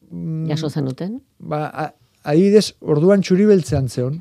mm, 0.09 0.47
Jaso 0.49 0.71
zenuten? 0.73 1.19
ba, 1.37 1.67
a- 1.69 1.93
adibidez, 2.33 2.71
orduan 2.81 3.21
txuri 3.21 3.45
beltzean 3.45 3.93
zeon, 3.93 4.17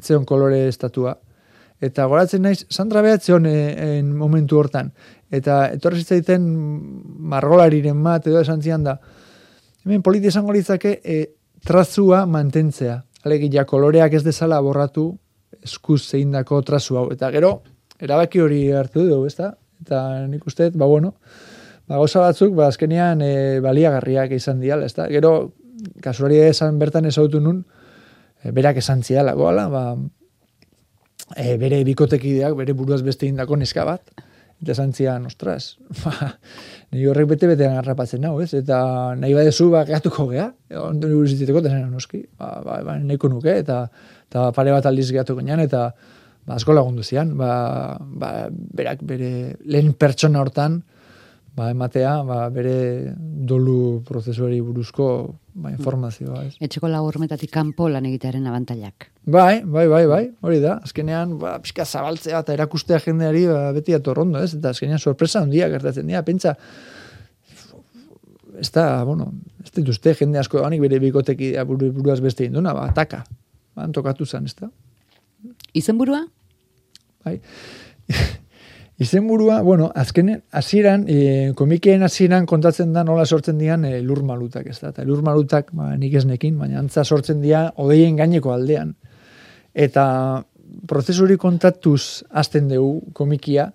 etzeon 0.00 0.24
kolore 0.24 0.62
estatua, 0.72 1.12
eta 1.84 2.08
goratzen 2.08 2.40
naiz, 2.48 2.64
Sandra 2.72 3.04
behatzeon 3.04 3.44
e, 3.46 3.54
en 3.98 4.16
momentu 4.16 4.56
hortan, 4.58 4.94
eta 5.28 5.66
etorri 5.76 6.00
zitzaiten 6.00 6.48
margolariren 7.36 8.00
bat, 8.02 8.26
edo 8.32 8.40
esan 8.40 8.64
zian 8.64 8.88
da, 8.88 8.96
hemen 9.88 10.02
politi 10.04 10.28
esango 10.28 10.52
litzake, 10.52 10.98
e, 11.00 11.14
trazua 11.64 12.26
mantentzea, 12.28 12.98
alegia 13.24 13.64
koloreak 13.64 14.18
ez 14.18 14.22
dezala 14.26 14.58
borratu, 14.60 15.08
eskuz 15.64 16.02
zeindako 16.10 16.60
trazu 16.62 16.98
hau, 17.00 17.06
eta 17.14 17.30
gero, 17.32 17.62
erabaki 17.98 18.42
hori 18.44 18.60
hartu 18.76 19.06
du, 19.08 19.22
ezta? 19.26 19.54
Eta 19.80 20.02
nik 20.28 20.44
uste, 20.46 20.68
ba 20.76 20.86
bueno, 20.90 21.14
ba, 21.86 21.96
gauza 21.96 22.20
batzuk, 22.20 22.52
ba, 22.58 22.68
azkenean 22.68 23.24
e, 23.24 23.32
baliagarriak 23.64 24.36
izan 24.36 24.60
diala, 24.60 24.84
ezta? 24.84 25.08
Gero, 25.08 25.54
kasualia 26.04 26.50
esan 26.52 26.78
bertan 26.78 27.08
ezautu 27.08 27.40
nun, 27.40 27.64
e, 28.42 28.52
berak 28.52 28.82
esan 28.84 29.00
ziala, 29.02 29.32
goala, 29.40 29.70
ba, 29.72 29.84
e, 31.32 31.56
bere 31.56 31.80
bikotekideak, 31.88 32.60
bere 32.60 32.76
buruaz 32.76 33.00
beste 33.06 33.30
indako 33.30 33.56
neska 33.56 33.88
bat, 33.88 34.04
eta 34.62 34.74
esan 34.74 34.92
zian, 34.92 35.26
ostras, 35.30 35.76
ba, 36.02 36.32
nire 36.90 37.10
horrek 37.12 37.30
bete-betean 37.34 37.78
harrapatzen 37.78 38.22
nau, 38.24 38.34
ez? 38.42 38.50
Eta 38.58 38.78
nahi 39.18 39.36
badezu, 39.36 39.68
ba, 39.74 39.84
gehatuko 39.88 40.28
gea, 40.32 40.48
ondo 40.82 41.06
nire 41.06 41.20
buruziteteko, 41.20 41.62
eta 41.62 41.74
zen, 41.74 41.88
noski, 41.94 42.24
ba, 42.38 42.56
ba, 42.66 42.80
ba, 42.86 42.98
nahiko 42.98 43.30
nuke, 43.30 43.54
eta, 43.62 43.84
eta 44.28 44.48
pare 44.56 44.74
bat 44.74 44.88
aldiz 44.90 45.08
gehatuko 45.12 45.44
nian, 45.44 45.62
eta 45.62 45.88
ba, 46.48 46.56
asko 46.56 46.74
lagundu 46.74 47.06
zian, 47.06 47.36
ba, 47.38 47.50
ba, 47.98 48.32
berak 48.50 49.04
bere 49.06 49.32
lehen 49.68 49.94
pertsona 49.94 50.42
hortan, 50.42 50.80
ba, 51.56 51.70
ematea, 51.72 52.22
ba, 52.26 52.38
bere 52.54 53.14
dolu 53.18 54.02
prozesuari 54.06 54.60
buruzko 54.64 55.06
ba, 55.54 55.72
informazioa, 55.72 56.44
ez? 56.46 56.54
Etxeko 56.64 56.90
lagurmetatik 56.92 57.50
kanpo 57.54 57.88
lan 57.90 58.06
egitearen 58.10 58.46
abantailak. 58.50 59.08
Bai, 59.24 59.62
bai, 59.64 59.86
bai, 59.90 60.04
bai, 60.10 60.22
hori 60.44 60.60
da. 60.62 60.78
Azkenean, 60.86 61.36
ba, 61.42 61.56
pixka 61.64 61.86
zabaltzea 61.86 62.42
eta 62.44 62.54
erakustea 62.56 63.00
jendeari 63.04 63.46
ba, 63.50 63.68
beti 63.76 63.96
atorrondo, 63.96 64.42
ez? 64.44 64.54
Eta 64.58 64.72
azkenean 64.74 65.02
sorpresa 65.02 65.42
handia 65.42 65.70
gertatzen 65.72 66.08
dira, 66.10 66.22
pentsa, 66.26 66.54
ez 68.58 68.70
da, 68.74 69.04
bueno, 69.06 69.30
ez 69.64 69.72
dituzte 69.74 70.14
jende 70.18 70.40
asko 70.40 70.62
danik 70.62 70.82
bere 70.82 70.98
bikoteki 71.02 71.52
buru, 71.68 71.92
buruaz 71.94 72.20
beste 72.24 72.48
induna, 72.48 72.74
ba, 72.76 72.88
ataka. 72.92 73.24
Ba, 73.78 73.86
tokatu 73.94 74.26
zen, 74.26 74.50
ez 74.50 74.56
da? 74.58 74.70
Izenburua? 75.78 76.24
Bai. 77.24 77.38
Izenburua, 78.98 79.60
bueno, 79.62 79.92
azkenen, 79.94 80.40
hasieran 80.50 81.04
e, 81.06 81.52
komikien 81.54 82.02
hasieran 82.02 82.48
kontatzen 82.50 82.90
da 82.92 83.04
nola 83.06 83.26
sortzen 83.26 83.58
dian 83.60 83.84
e, 83.86 84.00
lur 84.02 84.24
malutak, 84.26 84.66
ez 84.66 84.80
da? 84.80 84.90
Eta 84.90 85.04
lur 85.06 85.22
malutak, 85.22 85.70
ba, 85.70 85.92
nik 85.94 86.16
ez 86.18 86.24
nekin, 86.26 86.56
baina 86.58 86.80
antza 86.80 87.04
sortzen 87.06 87.38
dira 87.44 87.68
odeien 87.78 88.18
gaineko 88.18 88.50
aldean. 88.50 88.96
Eta 89.70 90.04
prozesuri 90.90 91.38
kontatuz 91.38 92.24
hasten 92.34 92.66
dugu 92.72 93.12
komikia, 93.14 93.68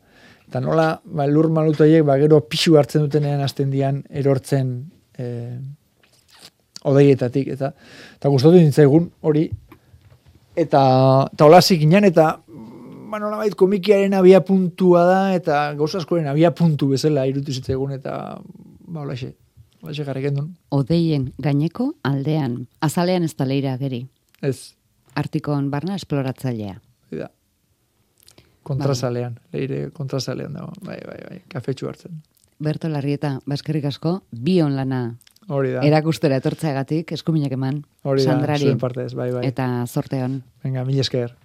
eta 0.50 0.60
nola 0.60 0.90
ba, 1.06 1.30
lur 1.32 1.48
malutaiek 1.56 2.04
ba, 2.04 2.20
gero 2.20 2.42
pixu 2.44 2.76
hartzen 2.76 3.08
dutenean 3.08 3.40
hasten 3.48 3.72
dian 3.72 4.04
erortzen 4.12 4.76
e, 5.16 5.56
odeietatik, 6.84 7.56
eta, 7.56 7.72
eta 8.20 8.30
gustatu 8.34 8.60
nintzaigun 8.60 9.08
hori, 9.24 9.48
eta, 10.52 10.84
eta 11.32 11.48
hola 11.48 11.64
zikinan, 11.64 12.12
eta 12.12 12.34
ba, 13.14 13.22
nolabait 13.22 13.54
komikiaren 13.58 14.16
abia 14.18 14.42
puntua 14.46 15.06
da, 15.06 15.22
eta 15.38 15.62
gauza 15.78 16.00
askoren 16.02 16.28
abia 16.32 16.54
puntu 16.58 16.90
bezala 16.96 17.28
irutu 17.30 17.54
zitzaigun, 17.54 17.94
eta 18.00 18.40
ba, 18.88 19.04
holaxe, 19.04 19.36
holaxe 19.84 20.06
jarrik 20.08 20.32
endun. 20.32 20.50
Odeien 20.74 21.30
gaineko 21.42 21.94
aldean. 22.10 22.64
Azalean 22.82 23.28
ez 23.28 23.36
da 23.38 23.46
leira 23.50 23.78
geri. 23.78 24.06
Ez, 24.42 24.74
Artikon 25.16 25.70
barna 25.70 25.96
esploratzailea. 26.00 26.80
da. 27.14 27.30
Kontrasalean, 28.64 29.36
leire 29.54 29.90
kontrasalean 29.94 30.54
dago, 30.56 30.72
bai, 30.82 30.98
bai, 31.06 31.20
bai, 31.28 31.42
kafetxu 31.52 31.90
hartzen. 31.90 32.24
Berto 32.64 32.90
Larrieta, 32.90 33.36
baskerrik 33.46 33.86
asko, 33.92 34.22
bion 34.32 34.78
lana 34.78 35.18
Hori 35.52 35.74
da, 35.76 35.82
erakustera 35.84 36.38
etortzeagatik, 36.40 37.12
eskuminak 37.12 37.52
eman, 37.58 37.82
hori 38.08 38.24
da, 38.24 38.32
Sandrari 38.32 38.70
zuen 38.70 38.80
partez, 38.80 39.12
bai, 39.14 39.30
bai. 39.36 39.46
eta 39.46 39.68
zorteon. 39.86 40.40
Venga, 40.64 40.86
mil 40.88 41.02
esker. 41.04 41.36